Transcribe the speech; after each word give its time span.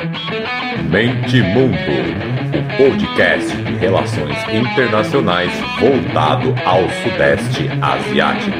Mente 0.00 1.42
Mundo, 1.42 1.76
o 2.56 2.76
podcast 2.78 3.54
de 3.54 3.74
relações 3.74 4.34
internacionais 4.48 5.52
voltado 5.78 6.54
ao 6.64 6.88
Sudeste 6.88 7.68
Asiático. 7.82 8.56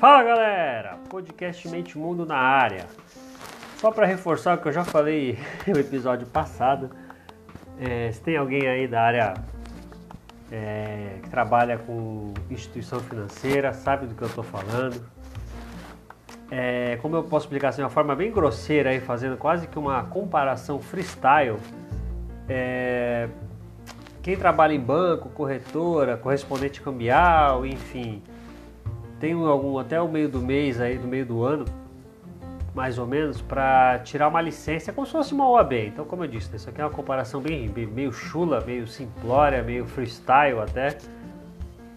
Fala 0.00 0.22
galera, 0.22 0.98
podcast 1.10 1.68
Mente 1.68 1.98
Mundo 1.98 2.24
na 2.24 2.36
área. 2.36 2.86
Só 3.76 3.90
para 3.90 4.06
reforçar 4.06 4.56
o 4.56 4.62
que 4.62 4.68
eu 4.68 4.72
já 4.72 4.84
falei 4.84 5.38
no 5.68 5.78
episódio 5.78 6.26
passado, 6.26 6.90
é, 7.80 8.10
se 8.12 8.20
tem 8.20 8.36
alguém 8.36 8.66
aí 8.66 8.86
da 8.86 9.02
área 9.02 9.34
é, 10.50 11.18
que 11.22 11.30
trabalha 11.30 11.78
com 11.78 12.32
instituição 12.50 13.00
financeira, 13.00 13.72
sabe 13.72 14.06
do 14.06 14.14
que 14.14 14.22
eu 14.22 14.28
estou 14.28 14.44
falando. 14.44 15.00
É, 16.50 16.98
como 17.02 17.16
eu 17.16 17.24
posso 17.24 17.44
explicar 17.46 17.68
assim, 17.68 17.78
de 17.78 17.82
uma 17.82 17.90
forma 17.90 18.16
bem 18.16 18.32
grosseira, 18.32 18.90
aí, 18.90 19.00
fazendo 19.00 19.36
quase 19.36 19.66
que 19.66 19.78
uma 19.78 20.02
comparação 20.04 20.80
freestyle. 20.80 21.58
É, 22.48 23.28
quem 24.22 24.36
trabalha 24.36 24.72
em 24.72 24.80
banco, 24.80 25.28
corretora, 25.28 26.16
correspondente 26.16 26.80
cambial, 26.80 27.66
enfim, 27.66 28.22
tem 29.20 29.34
algum 29.34 29.78
até 29.78 30.00
o 30.00 30.08
meio 30.08 30.28
do 30.28 30.40
mês 30.40 30.80
aí, 30.80 30.96
do 30.96 31.06
meio 31.06 31.26
do 31.26 31.44
ano, 31.44 31.66
mais 32.78 32.96
ou 32.96 33.08
menos, 33.08 33.42
para 33.42 33.98
tirar 34.04 34.28
uma 34.28 34.40
licença, 34.40 34.92
é 34.92 34.94
como 34.94 35.04
se 35.04 35.10
fosse 35.10 35.34
uma 35.34 35.50
OAB. 35.50 35.72
Então, 35.72 36.04
como 36.04 36.22
eu 36.22 36.28
disse, 36.28 36.54
isso 36.54 36.70
aqui 36.70 36.80
é 36.80 36.84
uma 36.84 36.92
comparação 36.92 37.40
bem, 37.40 37.68
bem 37.68 37.88
meio 37.88 38.12
chula, 38.12 38.60
meio 38.60 38.86
simplória, 38.86 39.64
meio 39.64 39.84
freestyle 39.84 40.60
até. 40.60 40.96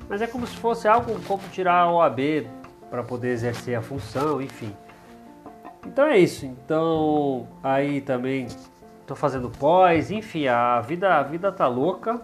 Mas 0.09 0.23
é 0.23 0.27
como 0.27 0.47
se 0.47 0.57
fosse 0.57 0.87
algo 0.87 1.19
como 1.27 1.43
tirar 1.49 1.81
a 1.81 1.91
OAB 1.91 2.47
para 2.89 3.03
poder 3.03 3.29
exercer 3.29 3.77
a 3.77 3.81
função, 3.83 4.41
enfim. 4.41 4.75
Então 5.85 6.07
é 6.07 6.17
isso. 6.17 6.47
Então 6.47 7.47
aí 7.61 8.01
também 8.01 8.47
estou 9.01 9.15
fazendo 9.15 9.51
pós, 9.51 10.09
enfim, 10.09 10.47
a 10.47 10.81
vida 10.81 11.15
a 11.15 11.21
vida 11.21 11.51
tá 11.51 11.67
louca. 11.67 12.19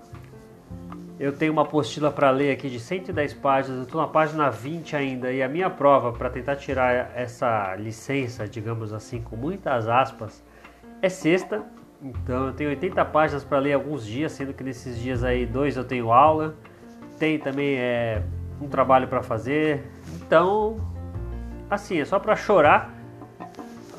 Eu 1.19 1.31
tenho 1.31 1.51
uma 1.51 1.63
apostila 1.63 2.11
para 2.11 2.29
ler 2.29 2.51
aqui 2.51 2.69
de 2.69 2.79
110 2.79 3.33
páginas, 3.33 3.79
eu 3.79 3.83
estou 3.85 3.99
na 3.99 4.07
página 4.07 4.51
20 4.51 4.95
ainda, 4.95 5.31
e 5.31 5.41
a 5.41 5.49
minha 5.49 5.67
prova 5.67 6.11
para 6.11 6.29
tentar 6.29 6.57
tirar 6.57 7.11
essa 7.15 7.75
licença, 7.75 8.47
digamos 8.47 8.93
assim, 8.93 9.19
com 9.21 9.35
muitas 9.35 9.87
aspas, 9.87 10.43
é 11.01 11.09
sexta. 11.09 11.65
Então 12.03 12.47
eu 12.47 12.53
tenho 12.53 12.69
80 12.69 13.03
páginas 13.05 13.43
para 13.43 13.57
ler 13.57 13.73
alguns 13.73 14.05
dias, 14.05 14.31
sendo 14.31 14.53
que 14.53 14.63
nesses 14.63 14.99
dias 14.99 15.23
aí, 15.23 15.47
dois 15.47 15.75
eu 15.75 15.83
tenho 15.83 16.11
aula, 16.11 16.55
tem 17.17 17.39
também 17.39 17.77
é, 17.77 18.21
um 18.61 18.67
trabalho 18.67 19.07
para 19.07 19.23
fazer. 19.23 19.91
Então, 20.21 20.77
assim, 21.67 21.99
é 21.99 22.05
só 22.05 22.19
para 22.19 22.35
chorar. 22.35 22.93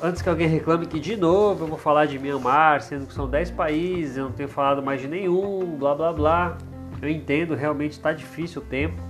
Antes 0.01 0.21
que 0.21 0.29
alguém 0.29 0.47
reclame 0.47 0.85
que 0.85 0.97
de 0.97 1.17
novo 1.17 1.65
eu 1.65 1.67
vou 1.67 1.77
falar 1.77 2.05
de 2.05 2.17
Myanmar, 2.17 2.79
sendo 2.79 3.05
que 3.05 3.13
são 3.13 3.29
10 3.29 3.51
países, 3.51 4.15
eu 4.15 4.23
não 4.23 4.31
tenho 4.31 4.47
falado 4.47 4.81
mais 4.81 5.01
de 5.01 5.09
nenhum, 5.09 5.75
blá 5.77 5.93
blá 5.93 6.13
blá. 6.13 6.57
Eu 7.01 7.09
entendo, 7.09 7.55
realmente 7.55 7.93
está 7.93 8.11
difícil 8.11 8.61
o 8.61 8.65
tempo. 8.65 9.01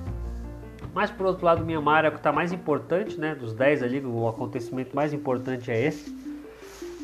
Mas 0.94 1.12
por 1.12 1.26
outro 1.26 1.45
lado, 1.45 1.66
Myanmar 1.66 2.06
é 2.06 2.09
o 2.09 2.12
que 2.12 2.18
está 2.18 2.32
mais 2.32 2.52
importante, 2.52 3.20
né? 3.20 3.36
Dos 3.36 3.54
10 3.54 3.84
ali, 3.84 4.00
o 4.00 4.28
acontecimento 4.28 4.95
mais 4.95 5.14
importante 5.14 5.72
é 5.72 5.86
esse. 5.86 6.16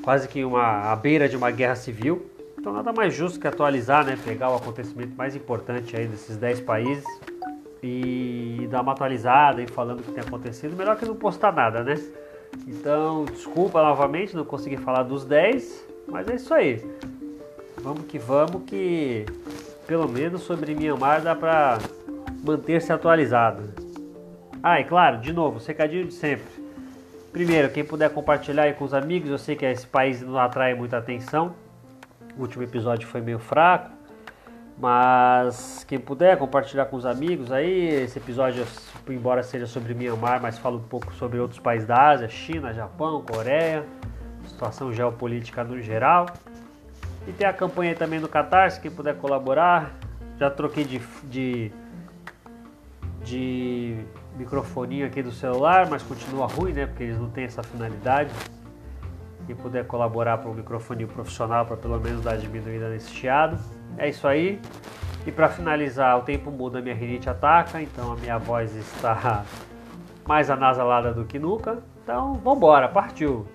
Quase 0.03 0.27
que 0.27 0.43
uma, 0.43 0.91
à 0.91 0.95
beira 0.95 1.29
de 1.29 1.37
uma 1.37 1.51
guerra 1.51 1.75
civil. 1.75 2.29
Então 2.57 2.73
nada 2.73 2.91
mais 2.91 3.13
justo 3.13 3.39
que 3.39 3.47
atualizar, 3.47 4.05
né? 4.05 4.17
Pegar 4.23 4.49
o 4.49 4.55
acontecimento 4.55 5.15
mais 5.15 5.35
importante 5.35 5.95
aí 5.95 6.07
desses 6.07 6.37
10 6.37 6.61
países 6.61 7.05
e 7.81 8.67
dar 8.71 8.81
uma 8.81 8.93
atualizada 8.93 9.61
e 9.61 9.67
falando 9.67 9.99
o 9.99 10.03
que 10.03 10.11
tem 10.11 10.23
acontecido. 10.23 10.75
Melhor 10.75 10.97
que 10.97 11.05
não 11.05 11.15
postar 11.15 11.51
nada, 11.51 11.83
né? 11.83 11.95
Então, 12.67 13.25
desculpa 13.25 13.81
novamente, 13.83 14.35
não 14.35 14.45
consegui 14.45 14.77
falar 14.77 15.03
dos 15.03 15.25
10, 15.25 15.85
mas 16.07 16.27
é 16.27 16.35
isso 16.35 16.53
aí. 16.53 16.83
Vamos 17.77 18.05
que 18.07 18.17
vamos 18.17 18.63
que 18.65 19.25
pelo 19.85 20.07
menos 20.07 20.41
sobre 20.41 20.73
Myanmar 20.75 21.21
dá 21.21 21.35
para 21.35 21.77
manter-se 22.43 22.91
atualizado. 22.91 23.63
Ah, 24.61 24.79
e 24.79 24.83
claro, 24.83 25.19
de 25.19 25.31
novo, 25.31 25.59
secadinho 25.59 26.05
de 26.05 26.13
sempre. 26.13 26.65
Primeiro, 27.31 27.69
quem 27.69 27.83
puder 27.83 28.09
compartilhar 28.09 28.63
aí 28.63 28.73
com 28.73 28.85
os 28.85 28.93
amigos, 28.93 29.29
eu 29.29 29.37
sei 29.37 29.55
que 29.55 29.65
esse 29.65 29.85
país 29.85 30.21
não 30.21 30.39
atrai 30.39 30.73
muita 30.73 30.97
atenção. 30.97 31.53
O 32.37 32.41
último 32.41 32.63
episódio 32.63 33.07
foi 33.07 33.21
meio 33.21 33.39
fraco, 33.39 33.91
mas 34.77 35.85
quem 35.87 35.99
puder 35.99 36.37
compartilhar 36.37 36.85
com 36.85 36.95
os 36.95 37.05
amigos 37.05 37.51
aí, 37.51 38.03
esse 38.03 38.17
episódio, 38.19 38.65
embora 39.09 39.43
seja 39.43 39.67
sobre 39.67 39.93
Myanmar, 39.93 40.41
mas 40.41 40.57
fala 40.57 40.77
um 40.77 40.83
pouco 40.83 41.13
sobre 41.13 41.39
outros 41.39 41.59
países 41.59 41.87
da 41.87 42.09
Ásia, 42.09 42.27
China, 42.27 42.73
Japão, 42.73 43.21
Coreia, 43.21 43.85
situação 44.47 44.91
geopolítica 44.91 45.63
no 45.63 45.81
geral. 45.81 46.25
E 47.27 47.31
tem 47.31 47.47
a 47.47 47.53
campanha 47.53 47.95
também 47.95 48.19
no 48.19 48.27
Catarse, 48.27 48.79
quem 48.79 48.91
puder 48.91 49.15
colaborar. 49.17 49.93
Já 50.37 50.49
troquei 50.49 50.83
de, 50.83 50.99
de, 51.23 51.71
de 53.23 53.97
microfoninho 54.37 55.07
aqui 55.07 55.23
do 55.23 55.31
celular, 55.31 55.89
mas 55.89 56.03
continua 56.03 56.45
ruim, 56.45 56.73
né? 56.73 56.85
Porque 56.85 57.03
eles 57.03 57.17
não 57.17 57.29
têm 57.29 57.45
essa 57.45 57.63
finalidade. 57.63 58.31
Quem 59.47 59.55
puder 59.55 59.85
colaborar 59.85 60.39
para 60.39 60.49
um 60.49 60.53
microfone 60.53 61.05
profissional 61.05 61.65
para 61.65 61.77
pelo 61.77 61.99
menos 61.99 62.23
dar 62.23 62.37
diminuída 62.37 62.89
nesse 62.89 63.11
chiado. 63.11 63.57
É 63.97 64.09
isso 64.09 64.27
aí. 64.27 64.59
E 65.25 65.31
para 65.31 65.49
finalizar, 65.49 66.17
o 66.19 66.21
tempo 66.21 66.51
muda, 66.51 66.81
minha 66.81 66.93
rinite 66.93 67.29
ataca, 67.29 67.81
então 67.81 68.13
a 68.13 68.15
minha 68.15 68.37
voz 68.37 68.75
está 68.75 69.43
mais 70.27 70.49
anasalada 70.49 71.13
do 71.13 71.25
que 71.25 71.39
nunca. 71.39 71.79
Então, 72.03 72.35
vambora, 72.35 72.87
partiu! 72.87 73.47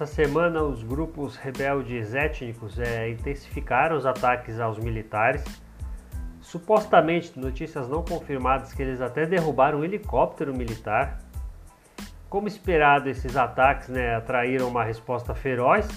Essa 0.00 0.06
semana, 0.06 0.62
os 0.62 0.84
grupos 0.84 1.34
rebeldes 1.34 2.14
étnicos 2.14 2.78
é, 2.78 3.10
intensificaram 3.10 3.96
os 3.96 4.06
ataques 4.06 4.60
aos 4.60 4.78
militares. 4.78 5.42
Supostamente, 6.40 7.36
notícias 7.36 7.88
não 7.88 8.04
confirmadas 8.04 8.72
que 8.72 8.80
eles 8.80 9.00
até 9.00 9.26
derrubaram 9.26 9.80
um 9.80 9.84
helicóptero 9.84 10.56
militar. 10.56 11.18
Como 12.30 12.46
esperado, 12.46 13.08
esses 13.10 13.36
ataques 13.36 13.88
né, 13.88 14.14
atraíram 14.14 14.68
uma 14.68 14.84
resposta 14.84 15.34
feroz. 15.34 15.88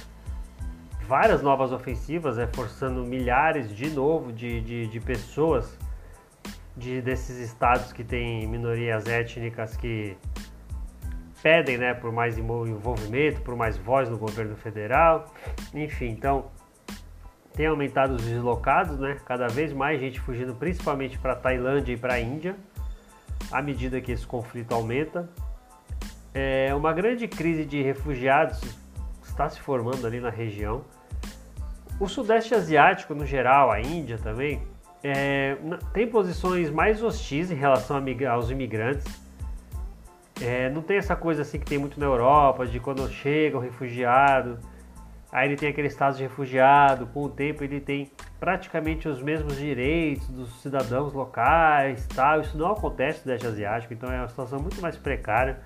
Várias 1.08 1.44
novas 1.44 1.72
ofensivas, 1.72 2.40
é, 2.40 2.48
forçando 2.48 3.06
milhares 3.06 3.72
de 3.72 3.92
novo 3.92 4.34
de, 4.34 4.62
de, 4.62 4.88
de 4.88 5.00
pessoas 5.00 5.78
de, 6.76 7.04
desses 7.04 7.38
estados 7.38 7.94
que 7.94 8.04
têm 8.04 8.48
minorias 8.48 9.06
étnicas 9.06 9.78
que 9.78 10.18
pedem 11.42 11.78
né, 11.78 11.94
por 11.94 12.12
mais 12.12 12.38
envolvimento, 12.38 13.42
por 13.42 13.56
mais 13.56 13.78
voz 13.78 14.10
no 14.10 14.18
governo 14.18 14.56
federal, 14.56 15.34
enfim, 15.74 16.10
então 16.10 16.46
tem 17.54 17.68
aumentado 17.68 18.16
os 18.16 18.24
deslocados, 18.24 18.98
né? 18.98 19.18
Cada 19.26 19.48
vez 19.48 19.74
mais 19.74 20.00
gente 20.00 20.20
fugindo, 20.20 20.56
principalmente 20.56 21.18
para 21.18 21.36
Tailândia 21.36 21.94
e 21.94 21.98
para 21.98 22.14
a 22.14 22.20
Índia, 22.20 22.56
à 23.52 23.62
medida 23.62 24.00
que 24.00 24.12
esse 24.12 24.26
conflito 24.26 24.74
aumenta. 24.74 25.30
É 26.34 26.74
uma 26.74 26.94
grande 26.94 27.28
crise 27.28 27.66
de 27.66 27.82
refugiados 27.82 28.62
está 29.32 29.50
se 29.50 29.60
formando 29.60 30.06
ali 30.06 30.20
na 30.20 30.30
região. 30.30 30.84
O 32.00 32.08
Sudeste 32.08 32.54
Asiático, 32.54 33.14
no 33.16 33.26
geral, 33.26 33.72
a 33.72 33.80
Índia 33.80 34.18
também, 34.18 34.62
é, 35.04 35.58
tem 35.94 36.08
posições 36.08 36.70
mais 36.70 37.02
hostis 37.02 37.50
em 37.52 37.56
relação 37.56 38.04
aos 38.30 38.50
imigrantes. 38.50 39.06
É, 40.42 40.72
não 40.72 40.82
tem 40.82 40.98
essa 40.98 41.16
coisa 41.16 41.44
assim 41.44 41.60
que 41.60 41.66
tem 41.66 41.78
muito 41.78 42.00
na 42.00 42.08
Europa, 42.08 42.66
de 42.66 42.80
quando 42.80 43.08
chega 43.10 43.58
o 43.58 43.60
refugiado, 43.60 44.58
aí 45.32 45.48
ele 45.48 45.56
tem 45.56 45.70
aquele 45.70 45.88
status 45.88 46.18
de 46.18 46.24
refugiado, 46.24 47.06
com 47.08 47.24
o 47.24 47.30
tempo 47.30 47.64
ele 47.64 47.80
tem 47.80 48.12
praticamente 48.40 49.08
os 49.08 49.22
mesmos 49.22 49.56
direitos 49.56 50.28
dos 50.30 50.62
cidadãos 50.62 51.14
locais, 51.14 52.08
tal. 52.08 52.42
Isso 52.42 52.58
não 52.58 52.72
acontece 52.72 53.20
no 53.20 53.24
Sudeste 53.24 53.46
Asiático, 53.46 53.94
então 53.94 54.12
é 54.12 54.18
uma 54.18 54.28
situação 54.28 54.60
muito 54.60 54.82
mais 54.82 54.98
precária. 54.98 55.60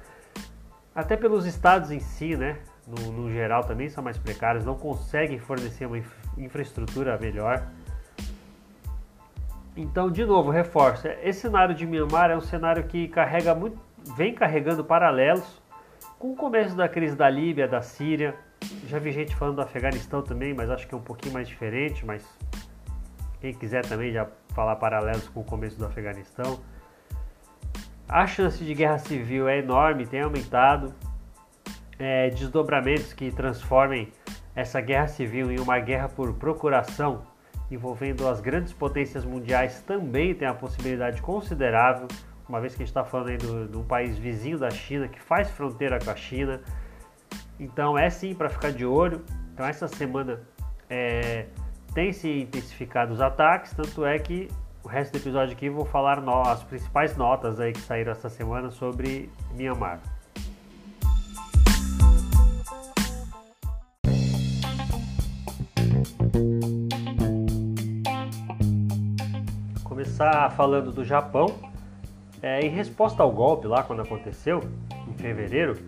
Até 0.94 1.16
pelos 1.16 1.46
estados 1.46 1.90
em 1.90 2.02
si, 2.02 2.36
né? 2.36 2.58
No, 2.86 3.12
no 3.14 3.32
geral 3.32 3.64
também 3.64 3.90
são 3.90 4.04
mais 4.04 4.18
precários, 4.18 4.66
não 4.66 4.76
conseguem 4.76 5.40
fornecer 5.40 5.86
uma 5.86 6.02
infraestrutura 6.38 7.18
melhor. 7.18 7.66
Então, 9.76 10.12
de 10.12 10.26
novo, 10.26 10.52
reforço, 10.52 11.08
esse 11.24 11.42
cenário 11.42 11.74
de 11.74 11.86
Myanmar 11.86 12.30
é 12.30 12.38
um 12.38 12.42
cenário 12.42 12.84
que 12.84 13.08
carrega 13.08 13.56
muito 13.56 13.78
vem 14.16 14.34
carregando 14.34 14.84
paralelos 14.84 15.62
com 16.20 16.32
o 16.32 16.36
começo 16.36 16.76
da 16.76 16.88
crise 16.88 17.16
da 17.16 17.30
Líbia, 17.30 17.68
da 17.68 17.82
Síria. 17.82 18.36
Já 18.88 19.00
vi 19.00 19.12
gente 19.12 19.36
falando 19.36 19.56
do 19.56 19.62
Afeganistão 19.62 20.22
também, 20.22 20.54
mas 20.54 20.70
acho 20.70 20.88
que 20.88 20.94
é 20.94 20.98
um 20.98 21.02
pouquinho 21.02 21.34
mais 21.34 21.48
diferente, 21.48 22.06
mas 22.06 22.26
Quem 23.40 23.54
quiser 23.54 23.86
também 23.86 24.12
já 24.12 24.28
falar 24.56 24.76
paralelos 24.78 25.28
com 25.28 25.42
o 25.42 25.44
começo 25.44 25.78
do 25.78 25.86
Afeganistão. 25.86 26.60
A 28.08 28.26
chance 28.26 28.64
de 28.64 28.74
guerra 28.74 28.98
civil 28.98 29.48
é 29.48 29.60
enorme, 29.60 30.06
tem 30.06 30.22
aumentado. 30.22 30.94
É, 31.98 32.30
desdobramentos 32.30 33.14
que 33.14 33.32
transformem 33.32 34.12
essa 34.56 34.82
guerra 34.82 35.08
civil 35.08 35.52
em 35.52 35.60
uma 35.60 35.80
guerra 35.80 36.10
por 36.10 36.34
procuração, 36.34 37.24
envolvendo 37.70 38.28
as 38.28 38.42
grandes 38.42 38.74
potências 38.74 39.26
mundiais, 39.26 39.82
também 39.82 40.34
tem 40.34 40.48
a 40.48 40.54
possibilidade 40.54 41.22
considerável, 41.22 42.08
uma 42.48 42.62
vez 42.62 42.76
que 42.76 42.84
a 42.84 42.86
gente 42.86 42.92
está 42.92 43.04
falando 43.04 43.30
aí 43.30 43.38
de 43.38 43.78
um 43.78 43.84
país 43.84 44.18
vizinho 44.18 44.58
da 44.58 44.70
China, 44.70 45.08
que 45.08 45.20
faz 45.20 45.50
fronteira 45.50 46.00
com 46.00 46.10
a 46.10 46.16
China. 46.16 46.62
Então 47.60 47.98
é 47.98 48.10
sim 48.10 48.34
para 48.34 48.50
ficar 48.50 48.72
de 48.72 48.86
olho. 48.86 49.24
Então 49.54 49.66
essa 49.66 49.88
semana 49.88 50.42
é, 50.90 51.48
tem 51.94 52.14
se 52.14 52.42
intensificado 52.42 53.14
os 53.14 53.22
ataques, 53.22 53.74
tanto 53.74 54.06
é 54.06 54.20
que 54.20 54.50
o 54.84 54.88
resto 54.88 55.14
do 55.14 55.18
episódio 55.18 55.56
aqui 55.56 55.70
vou 55.70 55.86
falar 55.86 56.22
no, 56.22 56.42
as 56.42 56.62
principais 56.64 57.18
notas 57.18 57.60
aí 57.60 57.74
que 57.74 57.82
saíram 57.82 58.12
essa 58.12 58.30
semana 58.30 58.70
sobre 58.70 59.32
Myanmar. 59.56 60.00
Começar 69.84 70.52
falando 70.52 70.92
do 70.92 71.04
Japão. 71.04 71.75
É, 72.46 72.62
em 72.62 72.70
resposta 72.70 73.24
ao 73.24 73.32
golpe 73.32 73.66
lá 73.66 73.82
quando 73.82 74.04
aconteceu, 74.04 74.62
em 75.10 75.14
fevereiro, 75.16 75.80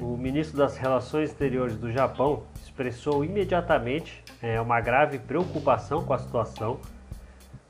o 0.00 0.16
ministro 0.16 0.58
das 0.58 0.76
Relações 0.76 1.30
Exteriores 1.30 1.76
do 1.76 1.92
Japão 1.92 2.42
expressou 2.60 3.24
imediatamente 3.24 4.24
é, 4.42 4.60
uma 4.60 4.80
grave 4.80 5.20
preocupação 5.20 6.04
com 6.04 6.12
a 6.12 6.18
situação 6.18 6.80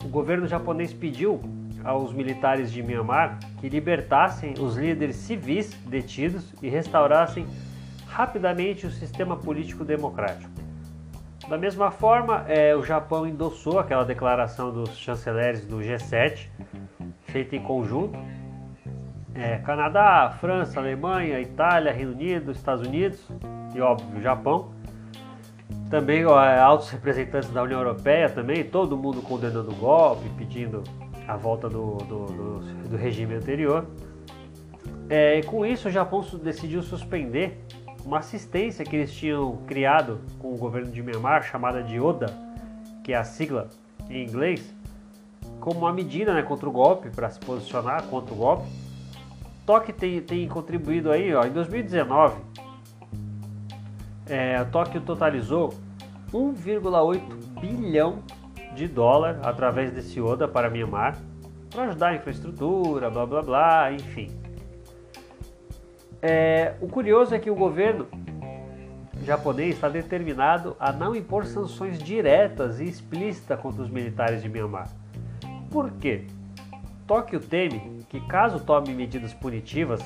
o 0.03 0.09
governo 0.09 0.47
japonês 0.47 0.95
pediu 0.95 1.43
aos 1.85 2.15
militares 2.15 2.73
de 2.73 2.83
Myanmar 2.83 3.39
que 3.61 3.69
libertassem 3.69 4.55
os 4.59 4.75
líderes 4.75 5.17
civis 5.17 5.75
detidos 5.87 6.55
e 6.63 6.71
restaurassem 6.71 7.47
rapidamente 8.07 8.87
o 8.87 8.91
sistema 8.91 9.37
político 9.37 9.85
democrático. 9.85 10.51
Da 11.47 11.59
mesma 11.59 11.91
forma, 11.91 12.47
é, 12.49 12.75
o 12.75 12.83
Japão 12.83 13.27
endossou 13.27 13.79
aquela 13.79 14.05
declaração 14.05 14.73
dos 14.73 14.97
chanceleres 14.97 15.67
do 15.67 15.81
G7, 15.81 16.49
feita 17.31 17.57
em 17.57 17.63
conjunto. 17.63 18.19
É, 19.35 19.59
Canadá, 19.59 20.37
França, 20.41 20.81
Alemanha, 20.81 21.41
Itália, 21.41 21.93
Reino 21.93 22.13
Unido, 22.13 22.53
Estados 22.53 22.87
Unidos 22.87 23.21
e, 23.75 23.81
óbvio, 23.81 24.21
Japão 24.21 24.81
também 25.91 26.25
ó, 26.25 26.39
altos 26.39 26.89
representantes 26.91 27.51
da 27.51 27.63
União 27.63 27.81
Europeia 27.81 28.31
também, 28.31 28.63
todo 28.63 28.97
mundo 28.97 29.21
condenando 29.21 29.73
o 29.73 29.75
golpe, 29.75 30.29
pedindo 30.39 30.85
a 31.27 31.37
volta 31.37 31.69
do, 31.69 31.97
do, 31.97 32.27
do, 32.27 32.61
do 32.91 32.97
regime 32.97 33.35
anterior. 33.35 33.87
É, 35.09 35.43
com 35.43 35.67
isso, 35.67 35.89
o 35.89 35.91
Japão 35.91 36.25
decidiu 36.41 36.81
suspender 36.83 37.59
uma 38.05 38.19
assistência 38.19 38.85
que 38.85 38.95
eles 38.95 39.13
tinham 39.13 39.57
criado 39.67 40.21
com 40.39 40.55
o 40.55 40.57
governo 40.57 40.91
de 40.93 41.03
Myanmar, 41.03 41.43
chamada 41.43 41.83
de 41.83 41.99
ODA, 41.99 42.33
que 43.03 43.13
é 43.13 43.17
a 43.17 43.25
sigla 43.25 43.69
em 44.09 44.25
inglês, 44.25 44.73
como 45.61 45.81
uma 45.81 45.93
medida 45.93 46.33
né, 46.35 46.43
contra 46.43 46.69
o 46.69 46.73
golpe, 46.73 47.11
para 47.11 47.31
se 47.31 47.39
posicionar 47.39 48.05
contra 48.05 48.33
o 48.33 48.37
golpe. 48.37 48.69
Tóquio 49.67 49.95
tem, 49.95 50.21
tem 50.21 50.49
contribuído 50.49 51.11
aí, 51.13 51.35
ó, 51.35 51.45
em 51.45 51.53
2019, 51.53 52.37
é, 54.27 54.65
Tóquio 54.65 55.01
totalizou 55.01 55.75
1,8 56.33 57.21
bilhão 57.61 58.21
de 58.75 58.89
dólar 58.89 59.41
através 59.43 59.93
desse 59.93 60.21
ODA 60.21 60.49
para 60.49 60.71
Myanmar 60.71 61.17
para 61.71 61.85
ajudar 61.85 62.09
a 62.09 62.15
infraestrutura, 62.17 63.09
blá 63.09 63.25
blá 63.25 63.43
blá, 63.43 63.93
enfim. 63.93 64.29
É, 66.21 66.75
o 66.81 66.89
curioso 66.89 67.35
é 67.35 67.39
que 67.39 67.51
o 67.51 67.55
governo 67.55 68.07
japonês 69.25 69.77
está 69.77 69.89
determinado 69.89 70.77
a 70.79 70.93
não 70.93 71.15
impor 71.15 71.47
sanções 71.47 71.99
diretas 71.99 72.81
e 72.81 72.85
explícitas 72.85 73.59
contra 73.61 73.83
os 73.83 73.89
militares 73.89 74.43
de 74.43 74.49
Myanmar. 74.49 74.89
Por 75.71 75.91
quê? 75.93 76.25
Tóquio 77.07 77.41
teme 77.41 78.05
que, 78.09 78.21
caso 78.21 78.61
tome 78.61 78.93
medidas 78.93 79.33
punitivas 79.33 80.01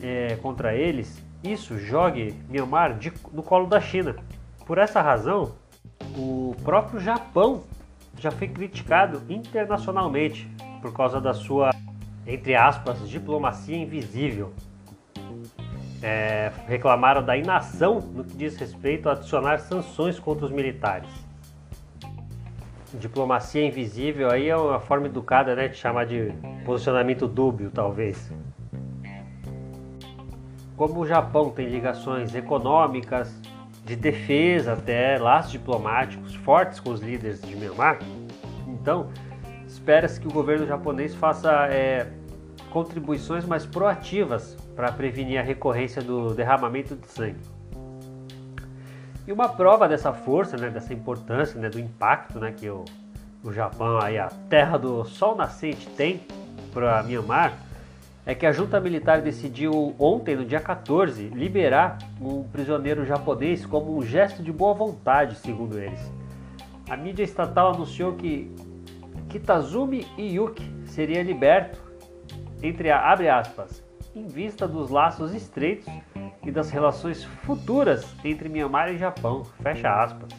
é, 0.00 0.36
contra 0.36 0.74
eles, 0.74 1.24
isso 1.42 1.78
jogue 1.78 2.34
Myanmar 2.48 2.96
de, 2.96 3.12
no 3.32 3.42
colo 3.42 3.66
da 3.66 3.80
China. 3.80 4.16
Por 4.64 4.78
essa 4.78 5.02
razão, 5.02 5.54
o 6.16 6.54
próprio 6.64 7.00
Japão 7.00 7.62
já 8.18 8.30
foi 8.30 8.48
criticado 8.48 9.22
internacionalmente 9.28 10.48
por 10.80 10.92
causa 10.92 11.20
da 11.20 11.34
sua, 11.34 11.70
entre 12.26 12.54
aspas, 12.54 13.08
diplomacia 13.08 13.76
invisível. 13.76 14.52
É, 16.02 16.52
reclamaram 16.68 17.24
da 17.24 17.36
inação 17.36 18.00
no 18.00 18.22
que 18.22 18.36
diz 18.36 18.56
respeito 18.56 19.08
a 19.08 19.12
adicionar 19.12 19.58
sanções 19.58 20.18
contra 20.18 20.46
os 20.46 20.52
militares. 20.52 21.25
Diplomacia 22.94 23.66
invisível 23.66 24.30
aí 24.30 24.48
é 24.48 24.56
uma 24.56 24.80
forma 24.80 25.06
educada 25.06 25.54
né, 25.54 25.68
de 25.68 25.76
chamar 25.76 26.06
de 26.06 26.32
posicionamento 26.64 27.26
dúbio, 27.26 27.70
talvez. 27.70 28.32
Como 30.76 31.00
o 31.00 31.06
Japão 31.06 31.50
tem 31.50 31.68
ligações 31.68 32.34
econômicas, 32.34 33.34
de 33.86 33.94
defesa 33.94 34.72
até 34.72 35.16
laços 35.16 35.52
diplomáticos 35.52 36.34
fortes 36.34 36.80
com 36.80 36.90
os 36.90 37.00
líderes 37.00 37.40
de 37.40 37.54
Myanmar, 37.54 38.00
então 38.66 39.10
espera-se 39.66 40.20
que 40.20 40.26
o 40.26 40.32
governo 40.32 40.66
japonês 40.66 41.14
faça 41.14 41.68
é, 41.68 42.08
contribuições 42.70 43.44
mais 43.44 43.64
proativas 43.64 44.56
para 44.74 44.90
prevenir 44.90 45.38
a 45.38 45.42
recorrência 45.42 46.02
do 46.02 46.34
derramamento 46.34 46.96
de 46.96 47.06
sangue. 47.06 47.55
E 49.26 49.32
uma 49.32 49.48
prova 49.48 49.88
dessa 49.88 50.12
força, 50.12 50.56
né, 50.56 50.70
dessa 50.70 50.94
importância, 50.94 51.60
né, 51.60 51.68
do 51.68 51.80
impacto 51.80 52.38
né, 52.38 52.52
que 52.56 52.70
o, 52.70 52.84
o 53.42 53.52
Japão, 53.52 53.98
aí, 54.00 54.18
a 54.18 54.28
terra 54.48 54.78
do 54.78 55.04
sol 55.04 55.34
nascente, 55.34 55.88
tem 55.90 56.20
para 56.72 57.02
Myanmar 57.02 57.52
é 58.24 58.34
que 58.34 58.44
a 58.44 58.50
junta 58.50 58.80
militar 58.80 59.22
decidiu 59.22 59.94
ontem, 60.00 60.34
no 60.34 60.44
dia 60.44 60.58
14, 60.58 61.28
liberar 61.28 61.98
um 62.20 62.42
prisioneiro 62.42 63.04
japonês 63.04 63.64
como 63.64 63.96
um 63.96 64.02
gesto 64.02 64.42
de 64.42 64.50
boa 64.50 64.74
vontade, 64.74 65.36
segundo 65.36 65.78
eles. 65.78 66.12
A 66.90 66.96
mídia 66.96 67.22
estatal 67.22 67.72
anunciou 67.72 68.14
que 68.14 68.52
Kitazumi 69.28 70.06
Yuki 70.18 70.68
seria 70.86 71.22
liberto, 71.22 71.80
entre 72.60 72.90
abre 72.90 73.28
aspas, 73.28 73.84
em 74.14 74.26
vista 74.26 74.66
dos 74.66 74.90
laços 74.90 75.32
estreitos 75.32 75.86
e 76.46 76.50
das 76.50 76.70
relações 76.70 77.24
futuras 77.24 78.06
entre 78.24 78.48
Myanmar 78.48 78.88
e 78.90 78.96
Japão, 78.96 79.44
fecha 79.60 79.90
aspas. 79.90 80.30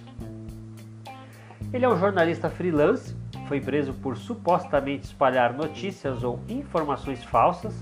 Ele 1.72 1.86
é 1.86 1.90
um 1.90 2.00
jornalista 2.00 2.50
freelance 2.50 3.16
foi 3.48 3.62
preso 3.62 3.94
por 3.94 4.18
supostamente 4.18 5.06
espalhar 5.06 5.54
notícias 5.54 6.24
ou 6.24 6.40
informações 6.50 7.24
falsas. 7.24 7.74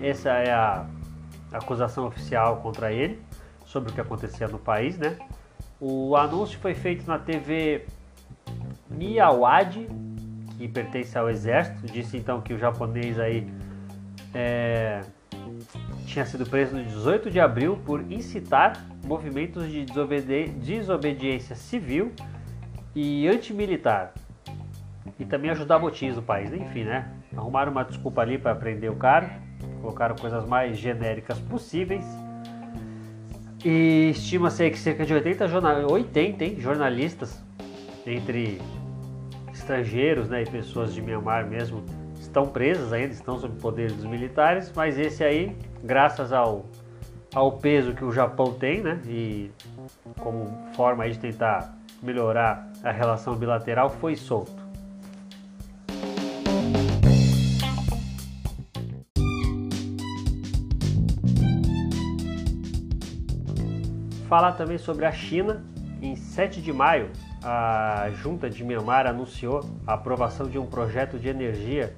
Essa 0.00 0.30
é 0.30 0.50
a 0.50 0.86
acusação 1.52 2.06
oficial 2.06 2.56
contra 2.58 2.92
ele 2.92 3.20
sobre 3.66 3.90
o 3.90 3.94
que 3.94 4.00
acontecia 4.00 4.48
no 4.48 4.58
país, 4.58 4.96
né? 4.96 5.18
O 5.80 6.16
anúncio 6.16 6.58
foi 6.58 6.74
feito 6.74 7.06
na 7.06 7.18
TV 7.18 7.86
Miyawadi, 8.90 9.86
que 10.56 10.66
pertence 10.66 11.16
ao 11.16 11.28
exército. 11.28 11.86
Disse 11.86 12.16
então 12.16 12.40
que 12.40 12.54
o 12.54 12.58
japonês 12.58 13.18
aí 13.18 13.46
é, 14.34 15.02
tinha 16.18 16.26
sido 16.26 16.44
preso 16.44 16.74
no 16.74 16.82
18 16.82 17.30
de 17.30 17.38
abril 17.38 17.78
por 17.86 18.00
incitar 18.10 18.84
movimentos 19.04 19.70
de 19.70 19.84
desobedi 19.84 20.48
desobediência 20.48 21.54
civil 21.54 22.12
e 22.92 23.28
antimilitar 23.28 24.12
e 25.16 25.24
também 25.24 25.48
ajudar 25.52 25.78
motins 25.78 26.16
do 26.16 26.22
país. 26.22 26.52
Enfim, 26.52 26.82
né? 26.82 27.08
Arrumaram 27.36 27.70
uma 27.70 27.84
desculpa 27.84 28.20
ali 28.20 28.36
para 28.36 28.52
prender 28.56 28.90
o 28.90 28.96
cara, 28.96 29.30
colocaram 29.80 30.16
coisas 30.16 30.44
mais 30.44 30.76
genéricas 30.76 31.38
possíveis. 31.38 32.04
E 33.64 34.10
estima-se 34.10 34.68
que 34.70 34.78
cerca 34.78 35.06
de 35.06 35.14
80, 35.14 35.46
jornal... 35.46 35.88
80 35.88 36.44
hein, 36.44 36.56
jornalistas, 36.58 37.40
entre 38.04 38.60
estrangeiros 39.52 40.28
né, 40.28 40.42
e 40.42 40.50
pessoas 40.50 40.92
de 40.92 41.00
Myanmar 41.00 41.46
mesmo, 41.46 41.84
estão 42.20 42.46
presas 42.46 42.92
ainda, 42.92 43.12
estão 43.12 43.38
sob 43.38 43.60
poder 43.60 43.92
dos 43.92 44.04
militares, 44.04 44.72
mas 44.74 44.98
esse 44.98 45.22
aí, 45.22 45.56
graças 45.82 46.32
ao, 46.32 46.66
ao 47.34 47.52
peso 47.52 47.94
que 47.94 48.04
o 48.04 48.12
Japão 48.12 48.52
tem, 48.54 48.82
né, 48.82 49.00
e 49.06 49.50
como 50.18 50.46
forma 50.74 51.08
de 51.08 51.18
tentar 51.18 51.76
melhorar 52.02 52.70
a 52.82 52.90
relação 52.90 53.34
bilateral, 53.34 53.90
foi 53.90 54.16
solto. 54.16 54.68
falar 64.28 64.52
também 64.52 64.76
sobre 64.76 65.06
a 65.06 65.10
China. 65.10 65.64
Em 66.02 66.14
7 66.14 66.60
de 66.60 66.72
maio, 66.72 67.10
a 67.42 68.10
junta 68.22 68.48
de 68.48 68.62
Myanmar 68.62 69.06
anunciou 69.06 69.60
a 69.86 69.94
aprovação 69.94 70.46
de 70.46 70.58
um 70.58 70.66
projeto 70.66 71.18
de 71.18 71.28
energia 71.28 71.96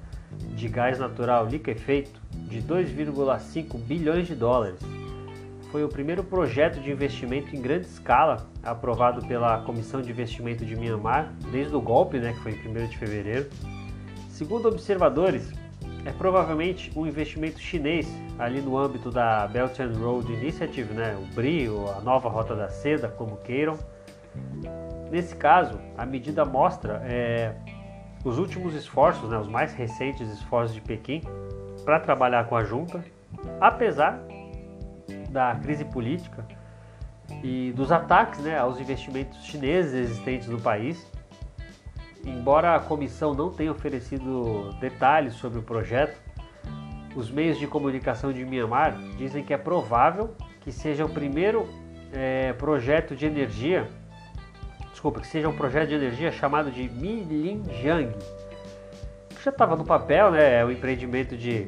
de 0.55 0.67
gás 0.69 0.97
natural 0.97 1.45
liquefeito 1.45 2.20
de 2.51 2.61
2,5 2.61 3.77
bilhões 3.79 4.27
de 4.27 4.35
dólares. 4.35 4.77
Foi 5.71 5.85
o 5.85 5.87
primeiro 5.87 6.21
projeto 6.21 6.81
de 6.81 6.91
investimento 6.91 7.55
em 7.55 7.61
grande 7.61 7.85
escala 7.85 8.45
aprovado 8.61 9.25
pela 9.25 9.61
Comissão 9.61 10.01
de 10.01 10.11
Investimento 10.11 10.65
de 10.65 10.75
Myanmar 10.75 11.33
desde 11.49 11.73
o 11.73 11.79
golpe, 11.79 12.19
né, 12.19 12.33
que 12.33 12.39
foi 12.39 12.51
em 12.51 12.67
1 12.67 12.87
de 12.89 12.97
fevereiro. 12.97 13.49
Segundo 14.29 14.67
observadores, 14.67 15.49
é 16.03 16.11
provavelmente 16.11 16.91
um 16.93 17.07
investimento 17.07 17.57
chinês 17.57 18.05
ali 18.37 18.59
no 18.59 18.77
âmbito 18.77 19.09
da 19.09 19.47
Belt 19.47 19.79
and 19.79 19.93
Road 19.97 20.29
Initiative, 20.33 20.93
né, 20.93 21.15
o 21.15 21.33
BRI, 21.33 21.67
a 21.97 22.01
nova 22.01 22.27
Rota 22.27 22.53
da 22.53 22.67
Seda, 22.67 23.07
como 23.07 23.37
queiram. 23.37 23.77
Nesse 25.09 25.35
caso, 25.35 25.79
a 25.97 26.05
medida 26.05 26.43
mostra 26.43 27.01
é, 27.05 27.55
os 28.25 28.37
últimos 28.37 28.75
esforços, 28.75 29.29
né, 29.29 29.37
os 29.37 29.47
mais 29.47 29.73
recentes 29.73 30.29
esforços 30.29 30.75
de 30.75 30.81
Pequim 30.81 31.21
para 31.83 31.99
trabalhar 31.99 32.45
com 32.47 32.55
a 32.55 32.63
junta, 32.63 33.03
apesar 33.59 34.19
da 35.29 35.55
crise 35.55 35.85
política 35.85 36.45
e 37.43 37.71
dos 37.73 37.91
ataques 37.91 38.41
né, 38.41 38.57
aos 38.57 38.79
investimentos 38.79 39.43
chineses 39.43 39.93
existentes 39.93 40.47
no 40.47 40.59
país. 40.59 41.09
Embora 42.23 42.75
a 42.75 42.79
comissão 42.79 43.33
não 43.33 43.49
tenha 43.49 43.71
oferecido 43.71 44.73
detalhes 44.79 45.33
sobre 45.33 45.59
o 45.59 45.63
projeto, 45.63 46.21
os 47.15 47.29
meios 47.31 47.57
de 47.57 47.67
comunicação 47.67 48.31
de 48.31 48.45
Myanmar 48.45 48.97
dizem 49.17 49.43
que 49.43 49.53
é 49.53 49.57
provável 49.57 50.35
que 50.61 50.71
seja 50.71 51.03
o 51.03 51.09
primeiro 51.09 51.67
é, 52.13 52.53
projeto 52.53 53.15
de 53.15 53.25
energia, 53.25 53.89
desculpa, 54.91 55.19
que 55.19 55.27
seja 55.27 55.49
um 55.49 55.55
projeto 55.55 55.89
de 55.89 55.95
energia 55.95 56.31
chamado 56.31 56.71
de 56.71 56.87
Milinjiang, 56.89 58.13
já 59.43 59.51
estava 59.51 59.75
no 59.75 59.83
papel, 59.83 60.31
né? 60.31 60.59
É 60.59 60.65
um 60.65 60.71
empreendimento 60.71 61.35
de 61.35 61.67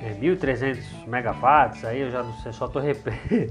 é, 0.00 0.14
1.300 0.20 1.06
megawatts, 1.06 1.84
aí 1.84 2.00
eu 2.00 2.10
já 2.10 2.22
não 2.22 2.32
sei, 2.34 2.52
só 2.52 2.66
estou 2.66 2.82
rep 2.82 3.00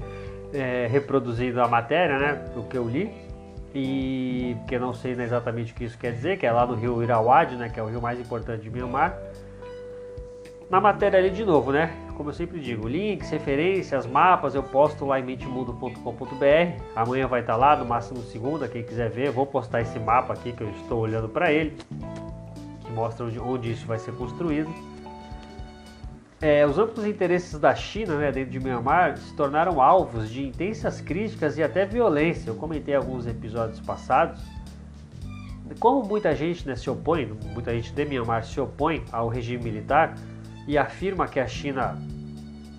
é, 0.52 0.86
reproduzindo 0.90 1.60
a 1.60 1.68
matéria, 1.68 2.18
né? 2.18 2.44
O 2.56 2.62
que 2.62 2.76
eu 2.76 2.88
li 2.88 3.24
e 3.74 4.54
porque 4.60 4.78
não 4.78 4.94
sei 4.94 5.12
exatamente 5.12 5.72
o 5.72 5.74
que 5.74 5.84
isso 5.84 5.98
quer 5.98 6.12
dizer, 6.12 6.38
que 6.38 6.46
é 6.46 6.52
lá 6.52 6.64
no 6.64 6.74
rio 6.74 7.02
Irauadi, 7.02 7.56
né, 7.56 7.68
que 7.68 7.80
é 7.80 7.82
o 7.82 7.86
rio 7.86 8.00
mais 8.00 8.20
importante 8.20 8.62
de 8.62 8.70
Myanmar. 8.70 9.18
Na 10.70 10.80
matéria 10.80 11.18
ali 11.18 11.30
de 11.30 11.44
novo, 11.44 11.72
né? 11.72 11.92
Como 12.16 12.30
eu 12.30 12.32
sempre 12.32 12.60
digo, 12.60 12.88
links, 12.88 13.28
referências, 13.30 14.06
mapas 14.06 14.54
eu 14.54 14.62
posto 14.62 15.04
lá 15.04 15.18
em 15.18 15.24
mentemundo.com.br. 15.24 16.82
Amanhã 16.94 17.26
vai 17.26 17.40
estar 17.40 17.56
lá, 17.56 17.76
no 17.76 17.84
máximo 17.84 18.20
segunda, 18.22 18.68
quem 18.68 18.82
quiser 18.82 19.10
ver, 19.10 19.30
vou 19.30 19.44
postar 19.44 19.82
esse 19.82 19.98
mapa 19.98 20.32
aqui 20.32 20.52
que 20.52 20.62
eu 20.62 20.70
estou 20.70 21.00
olhando 21.00 21.28
para 21.28 21.52
ele, 21.52 21.76
mostra 22.94 23.26
onde, 23.26 23.38
onde 23.38 23.72
isso 23.72 23.86
vai 23.86 23.98
ser 23.98 24.12
construído. 24.12 24.72
É, 26.40 26.66
os 26.66 26.78
amplos 26.78 27.06
interesses 27.06 27.58
da 27.58 27.74
China 27.74 28.18
né, 28.18 28.30
dentro 28.30 28.50
de 28.50 28.60
Myanmar 28.60 29.16
se 29.16 29.34
tornaram 29.34 29.80
alvos 29.80 30.30
de 30.30 30.46
intensas 30.46 31.00
críticas 31.00 31.56
e 31.56 31.62
até 31.62 31.86
violência. 31.86 32.50
Eu 32.50 32.54
comentei 32.54 32.94
alguns 32.94 33.26
episódios 33.26 33.80
passados. 33.80 34.42
Como 35.80 36.06
muita 36.06 36.34
gente 36.34 36.66
né, 36.66 36.76
se 36.76 36.90
opõe, 36.90 37.26
muita 37.52 37.72
gente 37.74 37.92
de 37.92 38.04
Myanmar 38.04 38.44
se 38.44 38.60
opõe 38.60 39.02
ao 39.10 39.28
regime 39.28 39.64
militar 39.64 40.14
e 40.68 40.76
afirma 40.76 41.26
que 41.26 41.40
a 41.40 41.46
China 41.46 41.98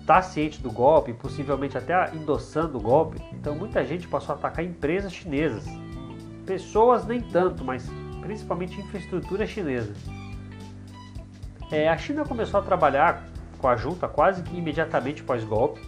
está 0.06 0.22
ciente 0.22 0.62
do 0.62 0.70
golpe, 0.70 1.12
possivelmente 1.12 1.76
até 1.76 2.14
endossando 2.14 2.78
o 2.78 2.80
golpe, 2.80 3.20
então 3.32 3.56
muita 3.56 3.84
gente 3.84 4.06
passou 4.06 4.36
a 4.36 4.38
atacar 4.38 4.64
empresas 4.64 5.12
chinesas. 5.12 5.64
Pessoas 6.46 7.04
nem 7.04 7.20
tanto, 7.20 7.64
mas 7.64 7.90
principalmente 8.26 8.80
infraestrutura 8.80 9.46
chinesa. 9.46 9.94
É, 11.70 11.88
a 11.88 11.96
China 11.96 12.24
começou 12.24 12.58
a 12.58 12.62
trabalhar 12.62 13.24
com 13.58 13.68
a 13.68 13.76
junta 13.76 14.08
quase 14.08 14.42
que 14.42 14.56
imediatamente 14.56 15.22
pós-golpe. 15.22 15.80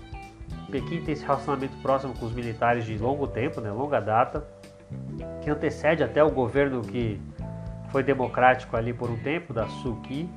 Pequim 0.70 1.02
tem 1.02 1.14
esse 1.14 1.24
relacionamento 1.24 1.76
próximo 1.82 2.14
com 2.14 2.26
os 2.26 2.32
militares 2.32 2.84
de 2.84 2.96
longo 2.96 3.26
tempo, 3.26 3.60
né, 3.60 3.72
longa 3.72 4.00
data, 4.00 4.46
que 5.42 5.50
antecede 5.50 6.04
até 6.04 6.22
o 6.22 6.30
governo 6.30 6.80
que 6.80 7.20
foi 7.90 8.02
democrático 8.02 8.76
ali 8.76 8.92
por 8.92 9.10
um 9.10 9.16
tempo, 9.16 9.52
da 9.52 9.66
Suki. 9.66 10.28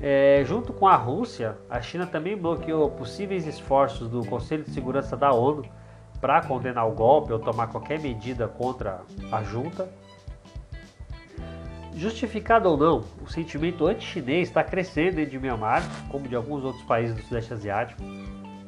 É, 0.00 0.42
junto 0.46 0.72
com 0.72 0.86
a 0.86 0.96
Rússia, 0.96 1.56
a 1.68 1.80
China 1.80 2.06
também 2.06 2.36
bloqueou 2.36 2.90
possíveis 2.90 3.46
esforços 3.46 4.08
do 4.08 4.24
Conselho 4.26 4.64
de 4.64 4.70
Segurança 4.70 5.16
da 5.16 5.32
ONU 5.32 5.64
para 6.20 6.42
condenar 6.42 6.86
o 6.88 6.92
golpe 6.92 7.32
ou 7.32 7.38
tomar 7.38 7.68
qualquer 7.68 7.98
medida 8.00 8.48
contra 8.48 9.00
a 9.32 9.42
junta. 9.42 9.88
Justificado 11.96 12.68
ou 12.68 12.76
não, 12.76 13.04
o 13.22 13.26
sentimento 13.26 13.86
anti-chinês 13.86 14.48
está 14.48 14.62
crescendo 14.62 15.18
em 15.18 15.38
Myanmar, 15.38 15.82
como 16.10 16.28
de 16.28 16.36
alguns 16.36 16.62
outros 16.62 16.84
países 16.84 17.16
do 17.16 17.22
Sudeste 17.22 17.54
Asiático. 17.54 18.02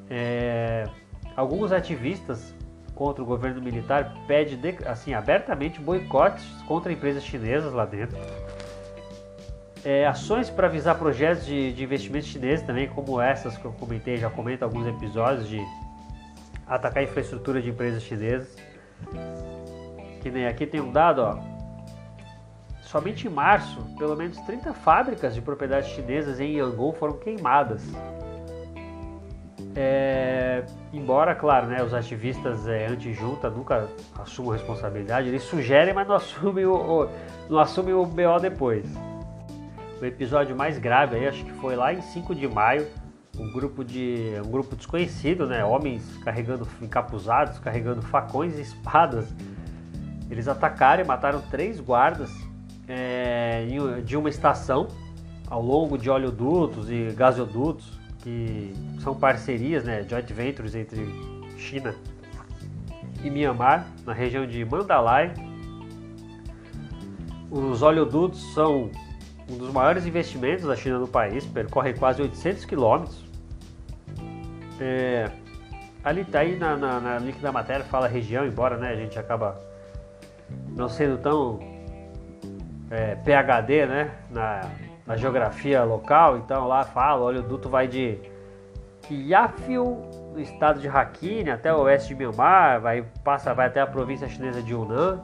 É, 0.09 0.89
alguns 1.37 1.71
ativistas 1.71 2.55
contra 2.95 3.23
o 3.23 3.27
governo 3.27 3.61
militar 3.61 4.15
pedem 4.27 4.79
assim, 4.87 5.13
abertamente 5.13 5.79
boicotes 5.79 6.43
contra 6.67 6.91
empresas 6.91 7.23
chinesas 7.23 7.75
lá 7.75 7.85
dentro. 7.85 8.17
É, 9.85 10.07
ações 10.07 10.49
para 10.49 10.67
avisar 10.67 10.99
projetos 10.99 11.45
de, 11.45 11.75
de 11.75 11.85
investimentos 11.85 12.31
chineses 12.31 12.65
também, 12.65 12.89
como 12.89 13.21
essas 13.21 13.59
que 13.59 13.65
eu 13.67 13.73
comentei, 13.73 14.17
já 14.17 14.31
comento 14.31 14.65
alguns 14.65 14.87
episódios 14.87 15.47
de 15.47 15.61
atacar 16.67 17.03
a 17.03 17.05
infraestrutura 17.05 17.61
de 17.61 17.69
empresas 17.69 18.03
chinesas. 18.03 18.57
Que 20.23 20.31
nem 20.31 20.47
aqui 20.47 20.67
tem 20.67 20.81
um 20.81 20.91
dado, 20.91 21.21
ó, 21.21 21.39
Somente 22.89 23.27
em 23.27 23.31
março, 23.31 23.83
pelo 23.99 24.17
menos 24.17 24.39
30 24.39 24.73
fábricas 24.73 25.35
de 25.35 25.43
propriedades 25.43 25.91
chinesas 25.91 26.41
em 26.41 26.57
Yangon 26.57 26.95
foram 26.95 27.19
queimadas. 27.19 27.83
É, 29.77 30.65
embora, 30.91 31.35
claro, 31.35 31.67
né, 31.67 31.83
os 31.83 31.93
ativistas 31.93 32.67
é, 32.67 32.87
anti-junta 32.87 33.51
nunca 33.51 33.87
assumam 34.19 34.53
responsabilidade, 34.53 35.29
eles 35.29 35.43
sugerem, 35.43 35.93
mas 35.93 36.09
não 36.09 36.15
assumem 36.15 36.65
o, 36.65 36.75
o, 36.75 37.09
não 37.51 37.59
assumem 37.59 37.93
o 37.93 38.07
BO 38.07 38.41
depois. 38.41 38.87
O 40.01 40.05
episódio 40.07 40.57
mais 40.57 40.79
grave 40.79 41.17
aí, 41.17 41.29
acho 41.29 41.45
que 41.45 41.53
foi 41.53 41.77
lá 41.77 41.93
em 41.93 42.01
5 42.01 42.35
de 42.35 42.49
maio, 42.49 42.87
um 43.39 43.53
grupo 43.53 43.85
de 43.85 44.33
um 44.43 44.51
grupo 44.51 44.75
desconhecido, 44.75 45.47
né, 45.47 45.63
homens 45.63 46.17
carregando 46.25 46.67
encapuzados, 46.81 47.59
carregando 47.59 48.01
facões 48.01 48.57
e 48.59 48.63
espadas. 48.63 49.29
Eles 50.31 50.49
atacaram 50.49 51.05
e 51.05 51.07
mataram 51.07 51.43
três 51.51 51.79
guardas 51.81 52.48
é, 52.89 53.67
de 54.05 54.17
uma 54.17 54.29
estação 54.29 54.89
ao 55.49 55.63
longo 55.63 55.99
de 55.99 56.11
oleodutos 56.11 56.91
e 56.91 57.13
gasodutos, 57.15 57.99
que 58.19 58.73
são 59.01 59.15
parcerias, 59.15 59.85
né, 59.85 60.05
joint 60.09 60.33
ventures 60.33 60.75
entre 60.75 61.07
China 61.57 61.95
e 63.23 63.31
Myanmar, 63.31 63.87
na 64.05 64.13
região 64.13 64.47
de 64.47 64.65
Mandalay. 64.65 65.33
Os 67.51 67.83
oleodutos 67.83 68.53
são 68.53 68.91
um 69.51 69.57
dos 69.57 69.73
maiores 69.73 70.05
investimentos 70.05 70.67
da 70.67 70.77
China 70.77 70.99
no 70.99 71.09
país, 71.09 71.47
percorre 71.47 71.95
quase 71.95 72.21
800 72.21 72.65
quilômetros. 72.65 73.25
É, 74.81 75.31
ali 76.05 76.25
tá 76.25 76.41
aí 76.41 76.57
na, 76.57 76.77
na, 76.77 77.01
na 77.01 77.19
link 77.19 77.41
da 77.41 77.51
matéria 77.51 77.85
fala 77.85 78.07
região, 78.07 78.47
embora 78.47 78.77
né, 78.77 78.91
a 78.91 78.97
gente 78.97 79.19
acaba 79.19 79.59
não 80.77 80.89
sendo 80.89 81.19
tão 81.19 81.78
é, 82.91 83.15
PHD, 83.17 83.87
né? 83.87 84.11
Na, 84.31 84.63
na, 85.07 85.17
geografia 85.17 85.85
local, 85.85 86.39
então 86.39 86.67
lá 86.67 86.85
fala, 86.85 87.31
o 87.31 87.43
duto 87.43 87.69
vai 87.69 87.87
de 87.89 88.19
Yafil, 89.11 90.03
no 90.33 90.41
estado 90.41 90.81
de 90.81 90.87
Rakhine, 90.87 91.51
até 91.51 91.73
o 91.73 91.81
oeste 91.81 92.09
de 92.09 92.15
Myanmar, 92.15 92.81
vai, 92.81 93.05
passa, 93.25 93.55
vai 93.55 93.67
até 93.67 93.81
a 93.81 93.87
província 93.87 94.29
chinesa 94.29 94.63
de 94.63 94.73
Yunnan. 94.73 95.23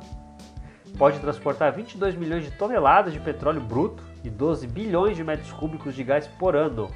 Pode 0.99 1.19
transportar 1.19 1.73
22 1.73 2.15
milhões 2.15 2.45
de 2.45 2.53
toneladas 2.53 3.13
de 3.13 3.21
petróleo 3.21 3.61
bruto 3.61 4.03
e 4.23 4.31
12 4.31 4.67
bilhões 4.69 5.17
de 5.17 5.25
metros 5.25 5.53
cúbicos 5.53 5.95
de 5.95 6.05
gás 6.05 6.27
por 6.27 6.55
ano. 6.55 6.89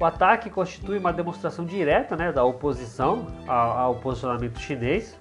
O 0.00 0.04
ataque 0.04 0.48
constitui 0.48 0.98
uma 0.98 1.12
demonstração 1.12 1.64
direta 1.64 2.16
né, 2.16 2.32
da 2.32 2.42
oposição 2.42 3.26
ao, 3.46 3.78
ao 3.78 3.94
posicionamento 3.96 4.58
chinês, 4.58 5.16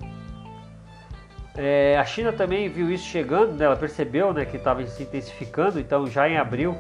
é, 1.56 1.98
a 1.98 2.06
China 2.06 2.32
também 2.32 2.70
viu 2.70 2.92
isso 2.92 3.06
chegando, 3.06 3.54
né? 3.54 3.66
ela 3.66 3.76
percebeu 3.76 4.34
né, 4.34 4.46
que 4.46 4.58
estava 4.58 4.86
se 4.86 5.04
intensificando, 5.04 5.80
então 5.80 6.08
já 6.08 6.30
em 6.30 6.38
abril, 6.38 6.76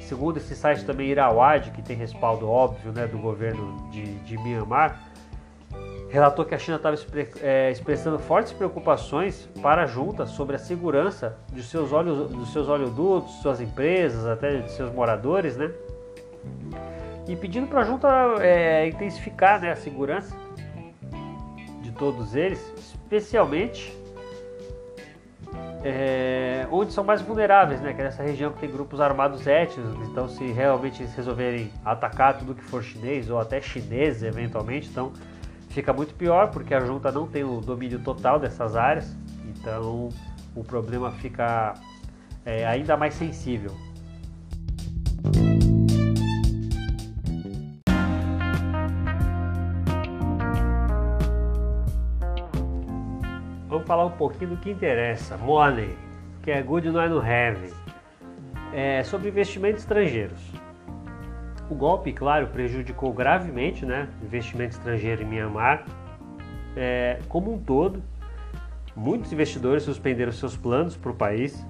segundo 0.00 0.38
esse 0.38 0.54
site 0.54 0.84
também 0.84 1.08
Irawad, 1.08 1.70
que 1.70 1.82
tem 1.82 1.96
respaldo 1.96 2.48
óbvio 2.48 2.92
né, 2.92 3.06
do 3.06 3.18
governo 3.18 3.90
de, 3.90 4.14
de 4.20 4.38
Myanmar, 4.38 5.08
relatou 6.08 6.44
que 6.44 6.54
a 6.54 6.58
China 6.58 6.76
estava 6.76 6.96
é, 7.42 7.70
expressando 7.70 8.18
fortes 8.18 8.52
preocupações 8.52 9.48
para 9.60 9.82
a 9.82 9.86
junta 9.86 10.26
sobre 10.26 10.56
a 10.56 10.58
segurança 10.58 11.36
de 11.52 11.62
seus, 11.62 11.92
olhos, 11.92 12.30
dos 12.30 12.52
seus 12.52 12.68
oleodutos, 12.68 13.30
suas 13.42 13.60
empresas, 13.60 14.26
até 14.26 14.58
de 14.58 14.72
seus 14.72 14.92
moradores, 14.92 15.56
né? 15.56 15.70
E 17.26 17.36
pedindo 17.36 17.66
para 17.66 17.82
a 17.82 17.84
junta 17.84 18.08
é, 18.40 18.88
intensificar 18.88 19.60
né, 19.60 19.70
a 19.70 19.76
segurança 19.76 20.34
de 21.82 21.92
todos 21.92 22.34
eles, 22.34 22.58
especialmente 23.08 23.96
é, 25.82 26.66
onde 26.70 26.92
são 26.92 27.02
mais 27.02 27.22
vulneráveis, 27.22 27.80
né? 27.80 27.94
Que 27.94 28.02
é 28.02 28.04
nessa 28.04 28.22
região 28.22 28.52
que 28.52 28.60
tem 28.60 28.70
grupos 28.70 29.00
armados 29.00 29.46
étnicos. 29.46 30.06
Então, 30.08 30.28
se 30.28 30.44
realmente 30.52 31.02
eles 31.02 31.14
resolverem 31.14 31.72
atacar 31.82 32.36
tudo 32.36 32.54
que 32.54 32.62
for 32.64 32.82
chinês 32.82 33.30
ou 33.30 33.38
até 33.38 33.60
chinês, 33.60 34.22
eventualmente, 34.22 34.88
então 34.88 35.12
fica 35.70 35.92
muito 35.92 36.14
pior 36.14 36.50
porque 36.50 36.74
a 36.74 36.80
junta 36.80 37.10
não 37.10 37.26
tem 37.26 37.44
o 37.44 37.60
domínio 37.60 37.98
total 38.00 38.38
dessas 38.38 38.76
áreas. 38.76 39.16
Então, 39.46 40.10
o 40.54 40.62
problema 40.62 41.10
fica 41.12 41.74
é, 42.44 42.66
ainda 42.66 42.94
mais 42.96 43.14
sensível. 43.14 43.74
Falar 53.88 54.04
um 54.04 54.10
pouquinho 54.10 54.50
do 54.50 54.56
que 54.58 54.70
interessa, 54.70 55.38
money, 55.38 55.96
que 56.42 56.50
é 56.50 56.62
good 56.62 56.90
não 56.90 57.00
é 57.00 57.08
no 57.08 57.20
have, 57.20 57.72
é 58.70 59.02
sobre 59.02 59.30
investimentos 59.30 59.80
estrangeiros. 59.80 60.38
O 61.70 61.74
golpe, 61.74 62.12
claro, 62.12 62.48
prejudicou 62.48 63.14
gravemente 63.14 63.86
né, 63.86 64.10
investimento 64.22 64.76
estrangeiro 64.76 65.22
em 65.22 65.24
Myanmar 65.24 65.86
é, 66.76 67.18
como 67.30 67.50
um 67.54 67.58
todo. 67.58 68.02
Muitos 68.94 69.32
investidores 69.32 69.84
suspenderam 69.84 70.32
seus 70.32 70.54
planos 70.54 70.94
para 70.94 71.10
o 71.10 71.14
país. 71.14 71.66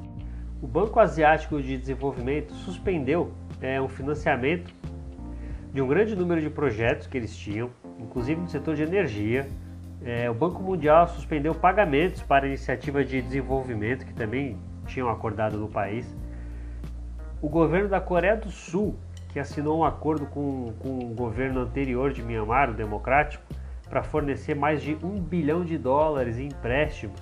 O 0.61 0.67
Banco 0.67 0.99
Asiático 0.99 1.63
de 1.63 1.79
Desenvolvimento 1.79 2.53
suspendeu 2.53 3.33
é, 3.63 3.81
um 3.81 3.89
financiamento 3.89 4.75
de 5.73 5.81
um 5.81 5.87
grande 5.87 6.17
número 6.17 6.41
de 6.41 6.51
projetos 6.51 7.07
que 7.07 7.17
eles 7.17 7.37
tinham, 7.37 7.71
inclusive 8.01 8.41
no 8.41 8.49
setor 8.49 8.75
de 8.75 8.83
energia, 8.83 9.49
é, 10.09 10.31
o 10.31 10.33
Banco 10.33 10.63
Mundial 10.63 11.07
suspendeu 11.07 11.55
pagamentos 11.55 12.23
para 12.23 12.47
iniciativas 12.47 13.07
de 13.07 13.21
desenvolvimento 13.21 14.07
que 14.07 14.15
também 14.15 14.57
tinham 14.87 15.11
acordado 15.11 15.59
no 15.59 15.69
país. 15.69 16.17
O 17.43 17.49
governo 17.49 17.91
da 17.91 18.01
Coreia 18.01 18.35
do 18.35 18.51
Sul, 18.51 18.99
que 19.29 19.39
assinou 19.39 19.81
um 19.81 19.85
acordo 19.85 20.25
com, 20.25 20.73
com 20.79 20.99
o 20.99 21.15
governo 21.15 21.61
anterior 21.61 22.11
de 22.11 22.23
Myanmar, 22.23 22.71
o 22.71 22.75
democrático, 22.75 23.45
para 23.87 24.03
fornecer 24.03 24.55
mais 24.55 24.81
de 24.81 24.95
um 25.03 25.21
bilhão 25.21 25.63
de 25.63 25.77
dólares 25.77 26.39
em 26.39 26.47
empréstimos, 26.47 27.21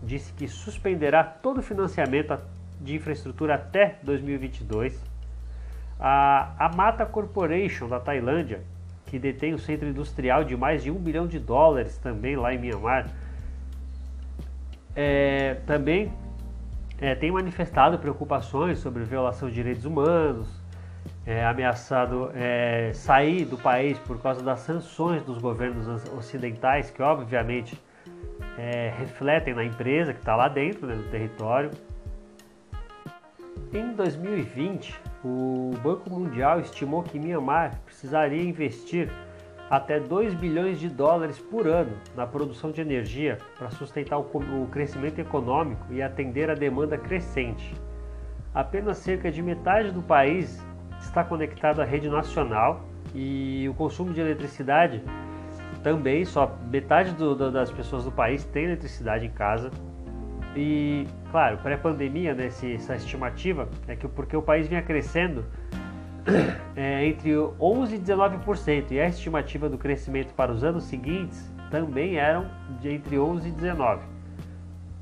disse 0.00 0.32
que 0.32 0.46
suspenderá 0.46 1.24
todo 1.24 1.58
o 1.58 1.62
financiamento 1.62 2.38
de 2.80 2.94
infraestrutura 2.94 3.56
até 3.56 3.98
2022. 4.04 5.04
A, 5.98 6.54
a 6.58 6.68
Mata 6.76 7.04
Corporation 7.04 7.88
da 7.88 7.98
Tailândia 7.98 8.62
que 9.10 9.18
detém 9.18 9.52
o 9.52 9.58
centro 9.58 9.88
industrial 9.88 10.44
de 10.44 10.56
mais 10.56 10.84
de 10.84 10.90
um 10.90 10.94
bilhão 10.94 11.26
de 11.26 11.40
dólares 11.40 11.98
também 11.98 12.36
lá 12.36 12.54
em 12.54 12.58
Myanmar, 12.58 13.10
é, 14.94 15.54
também 15.66 16.12
é, 17.00 17.16
tem 17.16 17.32
manifestado 17.32 17.98
preocupações 17.98 18.78
sobre 18.78 19.02
violação 19.02 19.48
de 19.48 19.56
direitos 19.56 19.84
humanos, 19.84 20.48
é, 21.26 21.44
ameaçado 21.44 22.30
é, 22.34 22.92
sair 22.94 23.44
do 23.44 23.58
país 23.58 23.98
por 23.98 24.22
causa 24.22 24.44
das 24.44 24.60
sanções 24.60 25.24
dos 25.24 25.38
governos 25.38 25.88
ocidentais, 26.12 26.88
que 26.88 27.02
obviamente 27.02 27.76
é, 28.56 28.94
refletem 28.96 29.54
na 29.54 29.64
empresa 29.64 30.12
que 30.12 30.20
está 30.20 30.36
lá 30.36 30.46
dentro, 30.46 30.86
né, 30.86 30.94
no 30.94 31.10
território. 31.10 31.72
Em 33.72 33.92
2020, 33.92 35.00
o 35.24 35.72
Banco 35.82 36.08
Mundial 36.08 36.60
estimou 36.60 37.02
que 37.02 37.18
Myanmar 37.18 37.78
precisaria 37.84 38.42
investir 38.42 39.10
até 39.68 40.00
2 40.00 40.34
bilhões 40.34 40.80
de 40.80 40.88
dólares 40.88 41.38
por 41.38 41.66
ano 41.68 41.92
na 42.16 42.26
produção 42.26 42.72
de 42.72 42.80
energia 42.80 43.38
para 43.56 43.70
sustentar 43.70 44.18
o 44.18 44.68
crescimento 44.70 45.20
econômico 45.20 45.86
e 45.90 46.02
atender 46.02 46.50
a 46.50 46.54
demanda 46.54 46.98
crescente. 46.98 47.74
Apenas 48.52 48.98
cerca 48.98 49.30
de 49.30 49.40
metade 49.40 49.92
do 49.92 50.02
país 50.02 50.60
está 51.00 51.22
conectado 51.22 51.80
à 51.80 51.84
rede 51.84 52.08
nacional 52.08 52.84
e 53.14 53.68
o 53.68 53.74
consumo 53.74 54.12
de 54.12 54.20
eletricidade 54.20 55.02
também, 55.82 56.24
só 56.24 56.58
metade 56.70 57.12
do, 57.12 57.50
das 57.50 57.70
pessoas 57.70 58.04
do 58.04 58.12
país 58.12 58.44
tem 58.44 58.64
eletricidade 58.64 59.24
em 59.24 59.30
casa. 59.30 59.70
E, 60.56 61.06
claro, 61.30 61.58
pré-pandemia, 61.58 62.34
né, 62.34 62.46
essa 62.46 62.96
estimativa 62.96 63.68
é 63.86 63.94
que 63.94 64.08
porque 64.08 64.36
o 64.36 64.42
país 64.42 64.66
vinha 64.66 64.82
crescendo 64.82 65.44
é, 66.74 67.06
entre 67.06 67.30
11% 67.30 67.92
e 67.92 67.98
19%, 67.98 68.90
e 68.90 69.00
a 69.00 69.08
estimativa 69.08 69.68
do 69.68 69.78
crescimento 69.78 70.34
para 70.34 70.50
os 70.52 70.64
anos 70.64 70.84
seguintes 70.84 71.50
também 71.70 72.16
eram 72.16 72.50
de 72.80 72.90
entre 72.90 73.16
11% 73.16 73.46
e 73.46 73.52
19%. 73.52 74.00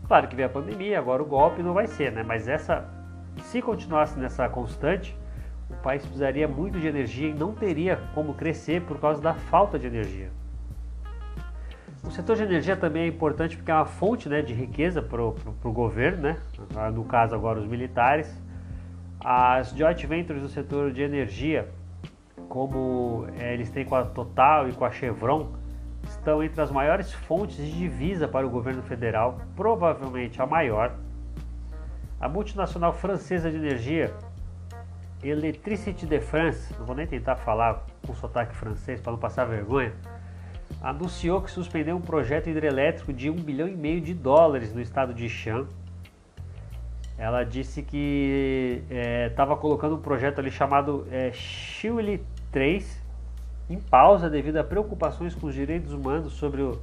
Claro 0.07 0.29
que 0.29 0.37
veio 0.37 0.49
a 0.49 0.51
pandemia, 0.51 0.99
agora 0.99 1.23
o 1.23 1.27
golpe 1.27 1.63
não 1.63 1.75
vai 1.75 1.87
ser, 1.87 2.13
né? 2.13 2.23
mas 2.23 2.49
essa, 2.49 2.89
se 3.43 3.61
continuasse 3.61 4.19
nessa 4.19 4.49
constante, 4.49 5.17
o 5.69 5.75
país 5.83 6.03
precisaria 6.03 6.49
muito 6.49 6.79
de 6.79 6.87
energia 6.87 7.29
e 7.29 7.35
não 7.35 7.53
teria 7.53 8.01
como 8.15 8.33
crescer 8.33 8.83
por 8.83 8.99
causa 8.99 9.21
da 9.21 9.35
falta 9.35 9.79
de 9.79 9.87
energia. 9.87 10.31
Setor 12.19 12.35
de 12.35 12.43
energia 12.43 12.77
também 12.77 13.05
é 13.05 13.07
importante 13.07 13.57
porque 13.57 13.71
é 13.71 13.75
uma 13.75 13.85
fonte 13.85 14.29
né, 14.29 14.43
de 14.43 14.53
riqueza 14.53 15.01
para 15.01 15.23
o 15.23 15.73
governo, 15.73 16.23
né? 16.23 16.37
no 16.93 17.05
caso 17.05 17.33
agora 17.33 17.61
os 17.61 17.65
militares. 17.65 18.43
As 19.21 19.71
joint 19.71 20.05
ventures 20.05 20.43
do 20.43 20.49
setor 20.49 20.91
de 20.91 21.01
energia, 21.01 21.69
como 22.49 23.25
é, 23.39 23.55
eles 23.55 23.71
têm 23.71 23.85
com 23.85 23.95
a 23.95 24.03
Total 24.03 24.69
e 24.69 24.73
com 24.73 24.85
a 24.85 24.91
Chevron, 24.91 25.53
estão 26.09 26.43
entre 26.43 26.61
as 26.61 26.73
maiores 26.73 27.13
fontes 27.13 27.57
de 27.57 27.71
divisa 27.71 28.27
para 28.27 28.45
o 28.45 28.51
governo 28.51 28.83
federal, 28.83 29.41
provavelmente 29.55 30.43
a 30.43 30.47
maior. 30.47 30.97
A 32.21 32.29
multinacional 32.29 32.93
francesa 32.93 33.49
de 33.49 33.59
energia, 33.59 34.13
Electricité 35.23 36.05
de 36.05 36.21
France, 36.21 36.75
não 36.81 36.85
vou 36.85 36.97
nem 36.97 37.07
tentar 37.07 37.37
falar 37.37 37.87
com 38.05 38.13
sotaque 38.13 38.57
francês 38.57 39.01
para 39.01 39.13
não 39.13 39.21
passar 39.21 39.45
vergonha, 39.45 39.93
anunciou 40.83 41.41
que 41.43 41.51
suspendeu 41.51 41.97
um 41.97 42.01
projeto 42.01 42.49
hidrelétrico 42.49 43.13
de 43.13 43.29
1 43.29 43.35
bilhão 43.35 43.69
e 43.69 43.77
meio 43.77 44.01
de 44.01 44.15
dólares 44.15 44.73
no 44.73 44.81
estado 44.81 45.13
de 45.13 45.29
Shan. 45.29 45.67
Ela 47.17 47.43
disse 47.43 47.83
que 47.83 48.85
estava 49.29 49.55
é, 49.55 49.57
colocando 49.57 49.97
um 49.97 50.01
projeto 50.01 50.39
ali 50.39 50.53
chamado 50.53 51.07
é, 51.11 51.33
3 52.53 53.03
em 53.69 53.79
pausa 53.79 54.31
devido 54.31 54.57
a 54.57 54.65
preocupações 54.65 55.35
com 55.35 55.49
os 55.49 55.55
direitos 55.55 55.93
humanos 55.93 56.33
sobre 56.35 56.63
o, 56.63 56.81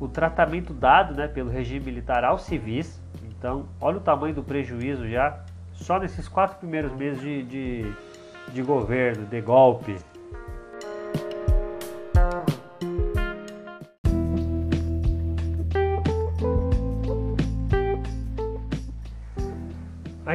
o 0.00 0.08
tratamento 0.08 0.74
dado 0.74 1.14
né, 1.14 1.28
pelo 1.28 1.48
regime 1.48 1.86
militar 1.86 2.24
aos 2.24 2.42
civis. 2.42 3.00
Então, 3.24 3.66
olha 3.80 3.98
o 3.98 4.00
tamanho 4.00 4.34
do 4.34 4.42
prejuízo 4.42 5.08
já 5.08 5.44
só 5.72 5.98
nesses 5.98 6.28
quatro 6.28 6.58
primeiros 6.58 6.92
meses 6.92 7.20
de, 7.20 7.42
de, 7.44 7.92
de 8.52 8.62
governo, 8.62 9.24
de 9.26 9.40
golpe. 9.40 9.96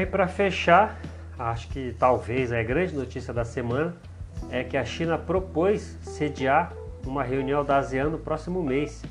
Para 0.07 0.27
fechar, 0.27 0.99
acho 1.37 1.67
que 1.69 1.95
talvez 1.99 2.51
a 2.51 2.63
grande 2.63 2.95
notícia 2.95 3.33
da 3.33 3.45
semana 3.45 3.95
é 4.49 4.63
que 4.63 4.77
a 4.77 4.85
China 4.85 5.17
propôs 5.17 5.97
sediar 6.01 6.73
uma 7.05 7.23
reunião 7.23 7.63
da 7.63 7.77
ASEAN 7.77 8.09
no 8.09 8.17
próximo 8.17 8.63
mês. 8.63 9.03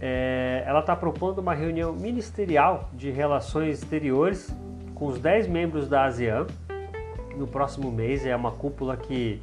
É, 0.00 0.64
ela 0.66 0.80
está 0.80 0.96
propondo 0.96 1.38
uma 1.38 1.54
reunião 1.54 1.92
ministerial 1.92 2.90
de 2.92 3.10
relações 3.10 3.78
exteriores 3.78 4.54
com 4.94 5.06
os 5.06 5.18
10 5.18 5.46
membros 5.46 5.88
da 5.88 6.04
ASEAN 6.04 6.46
no 7.36 7.46
próximo 7.46 7.90
mês. 7.90 8.26
É 8.26 8.34
uma 8.34 8.50
cúpula 8.50 8.96
que 8.96 9.40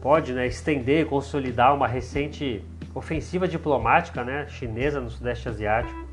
pode 0.00 0.32
né, 0.32 0.46
estender 0.46 1.02
e 1.02 1.04
consolidar 1.04 1.74
uma 1.74 1.86
recente 1.86 2.64
ofensiva 2.94 3.46
diplomática 3.46 4.24
né, 4.24 4.46
chinesa 4.48 5.00
no 5.00 5.10
Sudeste 5.10 5.48
Asiático. 5.48 6.07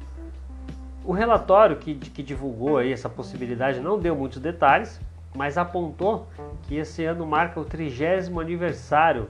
O 1.07 1.11
relatório 1.11 1.75
que, 1.77 1.93
que 1.93 2.23
divulgou 2.23 2.79
aí 2.79 2.91
essa 2.91 3.07
possibilidade 3.07 3.79
não 3.79 3.99
deu 3.99 4.15
muitos 4.15 4.39
detalhes, 4.39 4.99
mas 5.35 5.55
apontou 5.55 6.27
que 6.63 6.77
esse 6.77 7.05
ano 7.05 7.27
marca 7.27 7.59
o 7.59 7.63
trigésimo 7.63 8.39
aniversário 8.39 9.27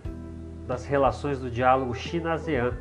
das 0.65 0.85
relações 0.85 1.37
do 1.37 1.51
diálogo 1.51 1.93
China-ASEAN, 1.93 2.71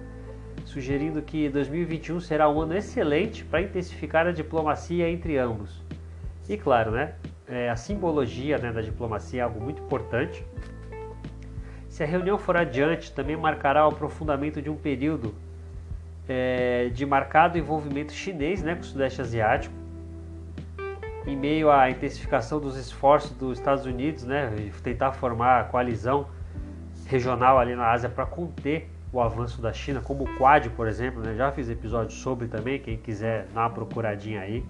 sugerindo 0.65 1.21
que 1.23 1.49
2021 1.49 2.21
será 2.21 2.49
um 2.49 2.61
ano 2.61 2.77
excelente 2.77 3.45
para 3.45 3.63
intensificar 3.63 4.29
a 4.29 4.33
diplomacia 4.33 5.11
entre 5.11 5.39
ambos. 5.39 5.83
E 6.49 6.57
claro, 6.57 6.93
né, 6.93 7.15
é, 7.49 7.69
a 7.69 7.75
simbologia 7.75 8.59
né, 8.59 8.71
da 8.71 8.81
diplomacia 8.81 9.41
é 9.41 9.43
algo 9.43 9.61
muito 9.61 9.83
importante. 9.83 10.47
Se 11.89 12.05
a 12.05 12.07
reunião 12.07 12.39
for 12.39 12.57
adiante, 12.57 13.13
também 13.13 13.37
marcará 13.37 13.87
o 13.87 13.91
aprofundamento 13.91 14.63
de 14.63 14.71
um 14.71 14.77
período 14.77 15.35
é, 16.29 16.89
de 16.93 17.05
marcado 17.05 17.59
envolvimento 17.59 18.13
chinês 18.13 18.63
né, 18.63 18.75
com 18.75 18.81
o 18.81 18.85
Sudeste 18.85 19.21
Asiático, 19.21 19.75
em 21.27 21.37
meio 21.37 21.71
à 21.71 21.91
intensificação 21.91 22.61
dos 22.61 22.77
esforços 22.77 23.31
dos 23.33 23.59
Estados 23.59 23.87
Unidos, 23.87 24.25
né, 24.25 24.51
tentar 24.83 25.13
formar 25.13 25.61
a 25.61 25.65
coalizão 25.65 26.27
regional 27.07 27.59
ali 27.59 27.75
na 27.75 27.91
Ásia 27.91 28.09
para 28.09 28.27
conter 28.27 28.91
o 29.15 29.21
avanço 29.21 29.63
da 29.63 29.73
China, 29.73 30.01
como 30.01 30.25
o 30.25 30.37
Quad, 30.37 30.69
por 30.71 30.89
exemplo, 30.89 31.23
né? 31.23 31.35
já 31.37 31.53
fiz 31.53 31.71
episódio 31.71 32.17
sobre 32.17 32.49
também, 32.49 32.81
quem 32.81 32.97
quiser 32.97 33.47
dar 33.55 33.61
uma 33.61 33.71
procuradinha 33.71 34.41
aí. 34.41 34.65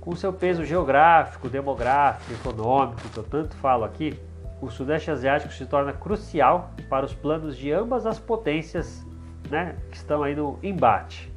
Com 0.00 0.14
seu 0.14 0.32
peso 0.32 0.64
geográfico, 0.64 1.48
demográfico, 1.48 2.32
econômico, 2.34 3.08
que 3.08 3.16
eu 3.16 3.24
tanto 3.24 3.56
falo 3.56 3.84
aqui, 3.84 4.20
o 4.60 4.70
Sudeste 4.70 5.10
Asiático 5.10 5.52
se 5.52 5.64
torna 5.64 5.94
crucial 5.94 6.70
para 6.90 7.06
os 7.06 7.14
planos 7.14 7.56
de 7.56 7.72
ambas 7.72 8.04
as 8.04 8.18
potências 8.18 9.06
né, 9.50 9.76
que 9.90 9.96
estão 9.96 10.22
aí 10.22 10.34
no 10.34 10.58
embate. 10.62 11.32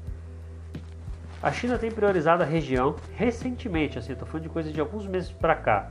A 1.41 1.51
China 1.51 1.77
tem 1.77 1.89
priorizado 1.89 2.43
a 2.43 2.45
região 2.45 2.95
recentemente, 3.15 3.97
assim, 3.97 4.13
estou 4.13 4.27
falando 4.27 4.43
de 4.43 4.49
coisa 4.49 4.71
de 4.71 4.79
alguns 4.79 5.07
meses 5.07 5.31
para 5.31 5.55
cá. 5.55 5.89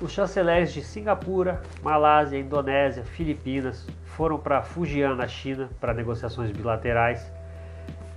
Os 0.00 0.12
chanceleres 0.12 0.72
de 0.72 0.82
Singapura, 0.82 1.62
Malásia, 1.82 2.38
Indonésia, 2.38 3.02
Filipinas 3.02 3.86
foram 4.04 4.38
para 4.38 4.62
Fujian, 4.62 5.14
na 5.14 5.26
China, 5.26 5.68
para 5.80 5.94
negociações 5.94 6.52
bilaterais. 6.52 7.32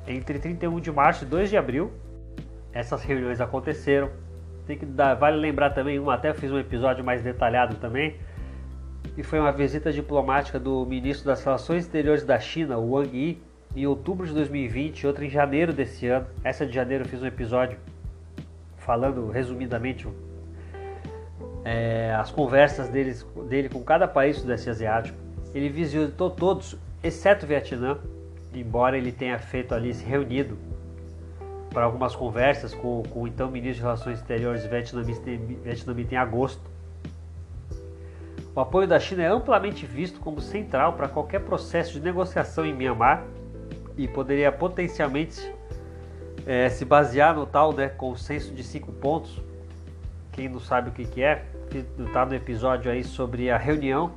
Entre 0.06 0.38
31 0.38 0.80
de 0.80 0.92
março 0.92 1.24
e 1.24 1.28
2 1.28 1.50
de 1.50 1.58
abril, 1.58 1.92
essas 2.74 3.04
reuniões 3.04 3.40
aconteceram. 3.42 4.10
Tem 4.68 4.78
que 4.78 4.86
dar, 4.86 5.16
vale 5.16 5.38
lembrar 5.38 5.72
também, 5.72 5.98
uma 5.98 6.16
até 6.16 6.34
fiz 6.34 6.52
um 6.52 6.60
episódio 6.60 7.04
mais 7.04 7.22
detalhado 7.22 7.76
também, 7.78 8.16
e 9.18 9.24
foi 9.24 9.40
uma 9.40 9.52
visita 9.52 9.92
diplomática 9.92 10.60
do 10.60 10.86
ministro 10.86 11.28
das 11.28 11.44
Relações 11.44 11.84
Exteriores 11.84 12.24
da 12.24 12.40
China, 12.40 12.78
Wang 12.78 13.16
Yi, 13.16 13.42
em 13.76 13.86
outubro 13.86 14.26
de 14.26 14.34
2020, 14.34 15.08
outra 15.08 15.26
em 15.26 15.30
janeiro 15.30 15.74
desse 15.74 16.08
ano. 16.08 16.28
Essa 16.44 16.66
de 16.66 16.74
janeiro 16.74 17.04
eu 17.04 17.08
fiz 17.08 17.22
um 17.22 17.26
episódio 17.26 17.78
falando 18.78 19.30
resumidamente 19.30 20.08
é, 21.64 22.14
as 22.18 22.32
conversas 22.32 22.90
deles, 22.90 23.26
dele 23.48 23.70
com 23.70 23.84
cada 23.84 24.08
país 24.08 24.38
do 24.38 24.42
sudeste 24.42 24.70
asiático. 24.70 25.18
Ele 25.54 25.70
visitou 25.70 26.30
todos, 26.30 26.76
exceto 27.04 27.46
o 27.46 27.48
Vietnã, 27.48 27.98
embora 28.54 28.98
ele 28.98 29.12
tenha 29.12 29.38
feito 29.40 29.74
ali 29.74 29.94
se 29.94 30.04
reunido 30.04 30.58
para 31.70 31.86
algumas 31.86 32.16
conversas 32.16 32.74
com, 32.74 33.04
com 33.10 33.24
o 33.24 33.28
então 33.28 33.50
ministro 33.50 33.78
de 33.78 33.82
Relações 33.82 34.20
Exteriores 34.20 34.66
vietnamita, 34.66 35.22
vietnamita 35.64 36.16
em 36.16 36.18
agosto. 36.18 36.71
O 38.54 38.60
apoio 38.60 38.86
da 38.86 39.00
China 39.00 39.24
é 39.24 39.28
amplamente 39.28 39.86
visto 39.86 40.20
como 40.20 40.42
central 40.42 40.94
para 40.94 41.08
qualquer 41.08 41.40
processo 41.40 41.94
de 41.94 42.02
negociação 42.02 42.66
em 42.66 42.74
Myanmar 42.74 43.24
e 43.98 44.10
poderia 44.10 44.52
potencialmente 44.52 45.54
é, 46.46 46.68
se 46.68 46.84
basear 46.84 47.34
no 47.34 47.46
tal 47.46 47.72
né, 47.72 47.88
consenso 47.88 48.54
de 48.54 48.62
cinco 48.62 48.92
pontos. 48.92 49.42
Quem 50.34 50.50
não 50.50 50.60
sabe 50.60 50.90
o 50.90 50.92
que, 50.92 51.06
que 51.06 51.24
é, 51.24 51.46
está 51.98 52.26
no 52.26 52.36
episódio 52.36 52.92
aí 52.92 53.06
sobre 53.06 53.50
a 53.50 53.58
reunião 53.58 54.12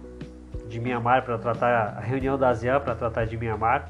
de 0.69 0.81
Myanmar 0.81 1.25
para 1.25 1.39
tratar 1.39 1.97
a 1.97 2.01
reunião 2.01 2.37
da 2.37 2.49
ASEAN 2.49 2.81
para 2.81 2.97
tratar 2.97 3.27
de 3.27 3.37
Myanmar. 3.37 3.89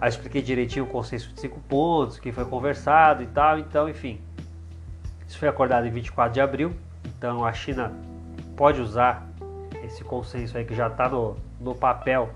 Aí 0.00 0.08
expliquei 0.08 0.42
direitinho 0.42 0.84
o 0.84 0.88
consenso 0.88 1.32
de 1.32 1.40
cinco 1.40 1.58
pontos, 1.68 2.20
que 2.20 2.30
foi 2.30 2.44
conversado 2.44 3.24
e 3.24 3.26
tal. 3.26 3.58
Então, 3.58 3.88
enfim, 3.88 4.20
isso 5.26 5.36
foi 5.36 5.48
acordado 5.48 5.88
em 5.88 5.90
24 5.90 6.32
de 6.32 6.40
abril. 6.40 6.72
Então, 7.04 7.44
a 7.44 7.52
China 7.52 7.92
pode 8.58 8.82
usar 8.82 9.24
esse 9.84 10.02
consenso 10.02 10.58
aí 10.58 10.64
que 10.64 10.74
já 10.74 10.88
está 10.88 11.08
no, 11.08 11.36
no 11.60 11.76
papel 11.76 12.28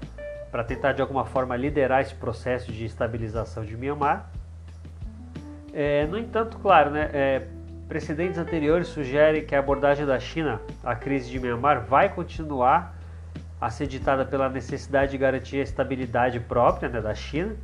para 0.52 0.62
tentar 0.62 0.92
de 0.92 1.02
alguma 1.02 1.24
forma 1.24 1.56
liderar 1.56 2.00
esse 2.00 2.14
processo 2.14 2.70
de 2.70 2.84
estabilização 2.84 3.64
de 3.64 3.76
Myanmar. 3.76 4.30
É, 5.74 6.06
no 6.06 6.16
entanto, 6.16 6.58
claro, 6.58 6.90
né, 6.90 7.10
é, 7.12 7.42
precedentes 7.88 8.38
anteriores 8.38 8.86
sugerem 8.86 9.44
que 9.44 9.54
a 9.54 9.58
abordagem 9.58 10.06
da 10.06 10.20
China 10.20 10.60
à 10.84 10.94
crise 10.94 11.28
de 11.28 11.40
Myanmar 11.40 11.80
vai 11.80 12.08
continuar 12.08 12.94
a 13.60 13.68
ser 13.68 13.88
ditada 13.88 14.24
pela 14.24 14.48
necessidade 14.48 15.10
de 15.10 15.18
garantir 15.18 15.56
a 15.56 15.62
estabilidade 15.62 16.38
própria 16.38 16.88
né, 16.88 17.00
da 17.00 17.14
China 17.14 17.56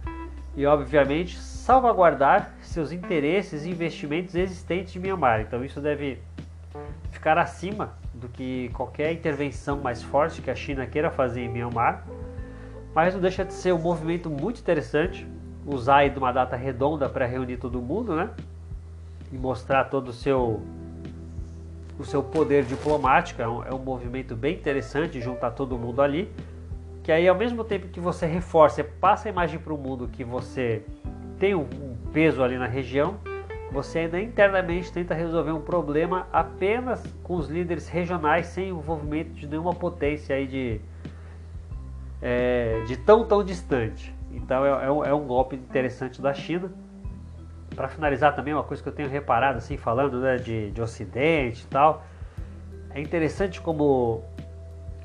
e, 0.56 0.66
obviamente, 0.66 1.38
salvaguardar 1.38 2.50
seus 2.60 2.90
interesses 2.90 3.64
e 3.64 3.70
investimentos 3.70 4.34
existentes 4.34 4.96
em 4.96 4.98
Myanmar. 4.98 5.42
Então, 5.42 5.64
isso 5.64 5.80
deve 5.80 6.18
ficar 7.10 7.38
acima 7.38 7.94
do 8.14 8.28
que 8.28 8.70
qualquer 8.70 9.12
intervenção 9.12 9.78
mais 9.80 10.02
forte 10.02 10.42
que 10.42 10.50
a 10.50 10.54
China 10.54 10.86
queira 10.86 11.10
fazer 11.10 11.42
em 11.42 11.48
Myanmar 11.48 12.04
mas 12.94 13.14
não 13.14 13.20
deixa 13.20 13.44
de 13.44 13.52
ser 13.52 13.72
um 13.72 13.78
movimento 13.78 14.28
muito 14.28 14.60
interessante 14.60 15.26
usar 15.64 15.98
aí 15.98 16.10
de 16.10 16.18
uma 16.18 16.32
data 16.32 16.56
redonda 16.56 17.08
para 17.08 17.26
reunir 17.26 17.56
todo 17.56 17.80
mundo, 17.80 18.16
né? 18.16 18.30
E 19.30 19.36
mostrar 19.36 19.84
todo 19.84 20.08
o 20.08 20.12
seu 20.12 20.60
o 21.98 22.04
seu 22.04 22.22
poder 22.22 22.64
diplomático. 22.64 23.42
É 23.42 23.48
um, 23.48 23.64
é 23.64 23.72
um 23.72 23.78
movimento 23.78 24.34
bem 24.34 24.54
interessante 24.54 25.20
juntar 25.20 25.50
todo 25.50 25.78
mundo 25.78 26.00
ali. 26.00 26.28
Que 27.04 27.12
aí, 27.12 27.28
ao 27.28 27.36
mesmo 27.36 27.62
tempo 27.62 27.86
que 27.86 28.00
você 28.00 28.26
reforça, 28.26 28.82
passa 28.82 29.28
a 29.28 29.30
imagem 29.30 29.58
para 29.58 29.72
o 29.72 29.78
mundo 29.78 30.08
que 30.08 30.24
você 30.24 30.82
tem 31.38 31.54
um, 31.54 31.60
um 31.60 31.96
peso 32.12 32.42
ali 32.42 32.58
na 32.58 32.66
região, 32.66 33.18
você 33.70 34.00
ainda 34.00 34.20
internamente 34.20 34.90
tenta 34.90 35.14
resolver 35.14 35.52
um 35.52 35.60
problema 35.60 36.26
apenas 36.32 37.02
com 37.22 37.36
os 37.36 37.48
líderes 37.48 37.88
regionais, 37.88 38.46
sem 38.46 38.70
envolvimento 38.70 39.32
de 39.32 39.46
nenhuma 39.46 39.74
potência 39.74 40.34
aí 40.34 40.46
de, 40.46 40.80
é, 42.22 42.82
de 42.86 42.96
tão 42.96 43.26
tão 43.26 43.44
distante. 43.44 44.14
Então 44.32 44.64
é, 44.64 44.86
é, 44.86 44.90
um, 44.90 45.04
é 45.04 45.14
um 45.14 45.26
golpe 45.26 45.54
interessante 45.56 46.20
da 46.22 46.32
China. 46.32 46.72
Para 47.74 47.88
finalizar 47.88 48.34
também 48.34 48.54
uma 48.54 48.64
coisa 48.64 48.82
que 48.82 48.88
eu 48.88 48.92
tenho 48.92 49.08
reparado 49.08 49.58
assim 49.58 49.76
falando 49.76 50.18
né, 50.20 50.36
de, 50.36 50.70
de 50.70 50.80
Ocidente 50.80 51.62
e 51.62 51.66
tal, 51.66 52.04
é 52.90 53.00
interessante 53.00 53.60
como 53.60 54.24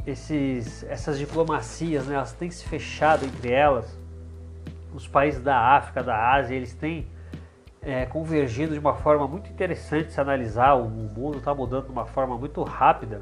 esses, 0.08 0.84
essas 0.86 1.19
diplomacias 1.19 2.08
né, 2.08 2.15
elas 2.15 2.32
têm 2.32 2.49
se 2.49 2.65
fechado 2.65 3.26
entre 3.26 3.52
elas. 3.52 3.99
Os 4.93 5.08
países 5.08 5.41
da 5.41 5.58
África, 5.58 6.02
da 6.02 6.34
Ásia, 6.34 6.56
eles 6.56 6.73
têm 6.73 7.08
é, 7.86 8.06
convergindo 8.06 8.74
de 8.74 8.80
uma 8.80 8.96
forma 8.96 9.28
muito 9.28 9.50
interessante 9.50 10.13
se 10.13 10.19
analisar. 10.19 10.74
O, 10.76 10.88
mundo 10.89 11.38
está 11.38 11.54
mudando 11.54 11.86
de 11.86 11.91
uma 11.91 12.06
forma 12.06 12.38
muito 12.38 12.63
rápida 12.63 13.22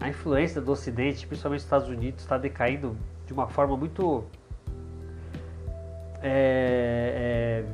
a 0.00 0.08
influência 0.08 0.60
do 0.60 0.72
Ocidente, 0.72 1.26
principalmente 1.26 1.60
dos 1.60 1.66
Estados 1.66 1.88
Unidos, 1.88 2.22
está 2.22 2.36
decaindo 2.36 2.96
de 3.26 3.32
uma 3.32 3.46
forma 3.46 3.76
muito 3.76 4.24
é, 6.22 7.64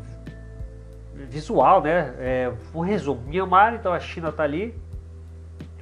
é, 1.16 1.24
visual, 1.26 1.82
né? 1.82 2.14
É, 2.18 2.52
um 2.74 2.80
resumo: 2.80 3.22
Myanmar, 3.26 3.74
então 3.74 3.92
a 3.92 4.00
China 4.00 4.28
está 4.28 4.42
ali 4.42 4.74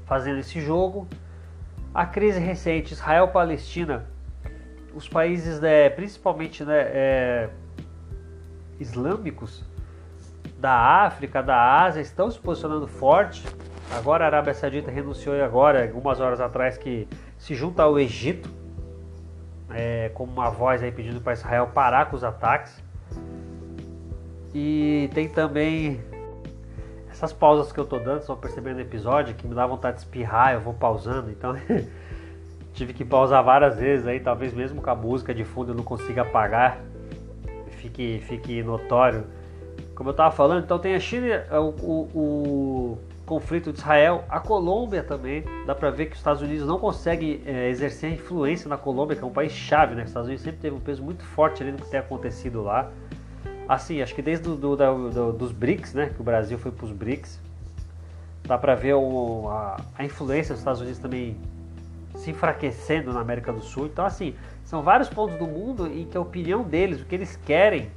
fazendo 0.07 0.38
esse 0.38 0.61
jogo. 0.61 1.07
A 1.93 2.07
crise 2.07 2.38
recente, 2.38 2.93
Israel-Palestina, 2.93 4.07
os 4.95 5.09
países, 5.09 5.61
né, 5.61 5.91
principalmente 5.91 6.64
né, 6.64 6.81
é, 6.81 7.51
islâmicos 8.79 9.64
da 10.59 10.73
África, 11.05 11.42
da 11.42 11.83
Ásia, 11.83 12.01
estão 12.01 12.31
se 12.31 12.38
posicionando 12.38 12.87
forte 12.87 13.44
Agora 13.90 14.25
a 14.25 14.27
Arábia 14.27 14.53
Saudita 14.53 14.90
renunciou 14.90 15.42
agora, 15.42 15.83
algumas 15.83 16.21
horas 16.21 16.40
atrás, 16.40 16.77
que 16.77 17.09
se 17.38 17.55
junta 17.55 17.83
ao 17.83 17.99
Egito, 17.99 18.51
é, 19.71 20.11
como 20.12 20.31
uma 20.31 20.51
voz 20.51 20.83
aí 20.83 20.92
pedindo 20.92 21.21
para 21.21 21.33
Israel 21.33 21.71
parar 21.73 22.07
com 22.07 22.16
os 22.16 22.23
ataques. 22.23 22.83
E 24.55 25.09
tem 25.14 25.29
também 25.29 26.01
essas 27.11 27.33
pausas 27.33 27.73
que 27.73 27.81
eu 27.81 27.87
tô 27.87 27.99
dando, 27.99 28.21
estão 28.21 28.37
percebendo 28.37 28.77
no 28.77 28.83
episódio, 28.83 29.35
que 29.35 29.47
me 29.47 29.55
dá 29.55 29.66
vontade 29.66 29.97
de 29.97 30.03
espirrar, 30.03 30.53
eu 30.53 30.61
vou 30.61 30.75
pausando, 30.75 31.31
então 31.31 31.57
tive 32.75 32.92
que 32.92 33.05
pausar 33.05 33.42
várias 33.42 33.79
vezes 33.79 34.07
aí, 34.07 34.21
talvez 34.21 34.53
mesmo 34.53 34.83
com 34.83 34.90
a 34.90 34.94
música 34.94 35.35
de 35.35 35.44
fundo 35.44 35.73
eu 35.73 35.75
não 35.75 35.83
consiga 35.83 36.23
apagar, 36.23 36.79
fique, 37.71 38.23
fique 38.27 38.62
notório. 38.62 39.25
Como 39.99 40.11
eu 40.11 40.15
tava 40.15 40.31
falando, 40.31 40.63
então 40.63 40.79
tem 40.79 40.95
a 40.95 41.01
China, 41.01 41.45
o, 41.51 42.09
o 42.15 42.99
conflito 43.27 43.73
de 43.73 43.81
Israel, 43.81 44.25
a 44.29 44.39
Colômbia 44.39 45.03
também, 45.03 45.43
dá 45.67 45.75
para 45.75 45.91
ver 45.91 46.07
que 46.07 46.13
os 46.13 46.19
Estados 46.19 46.41
Unidos 46.41 46.65
não 46.69 46.79
conseguem 46.79 47.43
é, 47.45 47.69
exercer 47.69 48.13
influência 48.13 48.69
na 48.69 48.77
Colômbia, 48.77 49.17
que 49.17 49.25
é 49.25 49.27
um 49.27 49.33
país 49.33 49.51
chave, 49.51 49.97
né? 49.97 50.05
Os 50.05 50.11
Estados 50.11 50.29
Unidos 50.29 50.45
sempre 50.45 50.61
teve 50.61 50.77
um 50.77 50.79
peso 50.79 51.03
muito 51.03 51.25
forte 51.25 51.65
ali 51.65 51.73
no 51.73 51.79
que 51.79 51.91
tem 51.91 51.99
acontecido 51.99 52.63
lá. 52.63 52.89
Assim, 53.69 54.01
acho 54.01 54.15
que 54.15 54.23
desde 54.23 54.45
do, 54.45 54.55
do, 54.55 54.77
do, 54.77 55.33
dos 55.33 55.51
BRICS, 55.51 55.95
né? 55.95 56.13
Que 56.15 56.21
o 56.21 56.25
Brasil 56.25 56.57
foi 56.59 56.71
para 56.71 56.85
os 56.85 56.93
BRICS, 56.93 57.41
dá 58.45 58.57
para 58.57 58.77
ver 58.77 58.95
o, 58.95 59.49
a, 59.49 59.81
a 59.99 60.05
influência 60.05 60.53
dos 60.53 60.61
Estados 60.61 60.81
Unidos 60.81 61.01
também 61.01 61.37
se 62.15 62.31
enfraquecendo 62.31 63.13
na 63.13 63.19
América 63.19 63.53
do 63.53 63.63
Sul. 63.63 63.87
Então, 63.87 64.07
assim, 64.07 64.37
são 64.63 64.81
vários 64.81 65.09
pontos 65.09 65.37
do 65.37 65.49
mundo 65.49 65.89
em 65.89 66.05
que 66.05 66.17
a 66.17 66.21
opinião 66.21 66.63
deles, 66.63 67.01
o 67.01 67.05
que 67.05 67.17
eles 67.17 67.35
querem, 67.45 67.91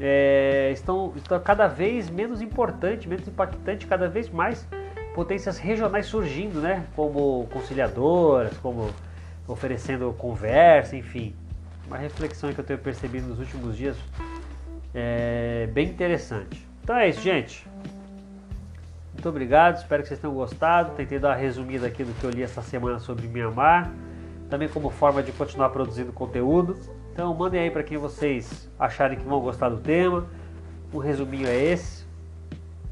é, 0.00 0.70
estão, 0.72 1.12
estão 1.16 1.40
cada 1.40 1.66
vez 1.66 2.08
menos 2.08 2.40
importante, 2.40 3.08
menos 3.08 3.26
impactante, 3.26 3.86
cada 3.86 4.08
vez 4.08 4.28
mais 4.30 4.66
potências 5.14 5.58
regionais 5.58 6.06
surgindo, 6.06 6.60
né? 6.60 6.86
Como 6.94 7.48
conciliadoras, 7.52 8.56
como 8.58 8.90
oferecendo 9.46 10.14
conversa, 10.16 10.96
enfim. 10.96 11.34
Uma 11.86 11.96
reflexão 11.96 12.52
que 12.52 12.60
eu 12.60 12.64
tenho 12.64 12.78
percebido 12.78 13.26
nos 13.26 13.38
últimos 13.38 13.76
dias 13.76 13.96
é 14.94 15.68
bem 15.72 15.88
interessante. 15.88 16.66
Então 16.82 16.96
é 16.96 17.08
isso, 17.08 17.20
gente. 17.20 17.66
Muito 19.12 19.28
obrigado, 19.28 19.78
espero 19.78 20.02
que 20.02 20.08
vocês 20.08 20.20
tenham 20.20 20.34
gostado. 20.34 20.94
Tentei 20.94 21.18
dar 21.18 21.30
uma 21.30 21.34
resumida 21.34 21.88
aqui 21.88 22.04
do 22.04 22.12
que 22.14 22.24
eu 22.24 22.30
li 22.30 22.42
essa 22.42 22.62
semana 22.62 23.00
sobre 23.00 23.26
Myanmar. 23.26 23.90
também 24.48 24.68
como 24.68 24.88
forma 24.90 25.22
de 25.22 25.32
continuar 25.32 25.70
produzindo 25.70 26.12
conteúdo. 26.12 26.78
Então 27.18 27.34
mandem 27.34 27.62
aí 27.62 27.68
para 27.68 27.82
quem 27.82 27.98
vocês 27.98 28.70
acharem 28.78 29.18
que 29.18 29.24
vão 29.24 29.40
gostar 29.40 29.68
do 29.70 29.78
tema. 29.78 30.24
O 30.92 30.98
resuminho 30.98 31.48
é 31.48 31.64
esse. 31.64 32.06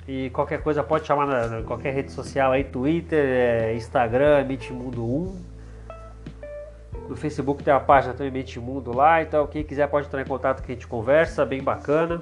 E 0.09 0.31
qualquer 0.31 0.61
coisa 0.65 0.83
pode 0.83 1.07
chamar 1.07 1.27
na, 1.27 1.62
qualquer 1.62 1.95
rede 1.95 2.11
social 2.11 2.51
aí, 2.51 2.65
Twitter, 2.65 3.25
é, 3.25 3.75
Instagram, 3.77 4.43
Mitimundo 4.43 5.05
1. 5.05 5.43
No 7.09 7.15
Facebook 7.15 7.62
tem 7.62 7.73
a 7.73 7.79
página 7.79 8.15
também 8.15 8.33
Mitimundo 8.33 8.93
lá, 8.93 9.23
então 9.23 9.47
quem 9.47 9.62
quiser 9.62 9.87
pode 9.87 10.09
entrar 10.09 10.23
em 10.23 10.27
contato 10.27 10.61
que 10.61 10.73
a 10.73 10.75
gente 10.75 10.89
conversa, 10.89 11.47
bem 11.47 11.62
bacana. 11.62 12.21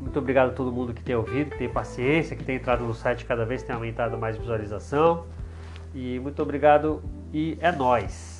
Muito 0.00 0.18
obrigado 0.18 0.50
a 0.50 0.54
todo 0.54 0.72
mundo 0.72 0.92
que 0.92 1.04
tem 1.04 1.14
ouvido, 1.14 1.50
que 1.50 1.58
tem 1.58 1.68
paciência, 1.68 2.34
que 2.34 2.42
tem 2.42 2.56
entrado 2.56 2.82
no 2.82 2.94
site 2.94 3.24
cada 3.24 3.44
vez 3.44 3.62
tem 3.62 3.76
aumentado 3.76 4.18
mais 4.18 4.36
visualização. 4.36 5.24
E 5.94 6.18
muito 6.18 6.42
obrigado 6.42 7.00
e 7.32 7.56
é 7.60 7.70
nós. 7.70 8.35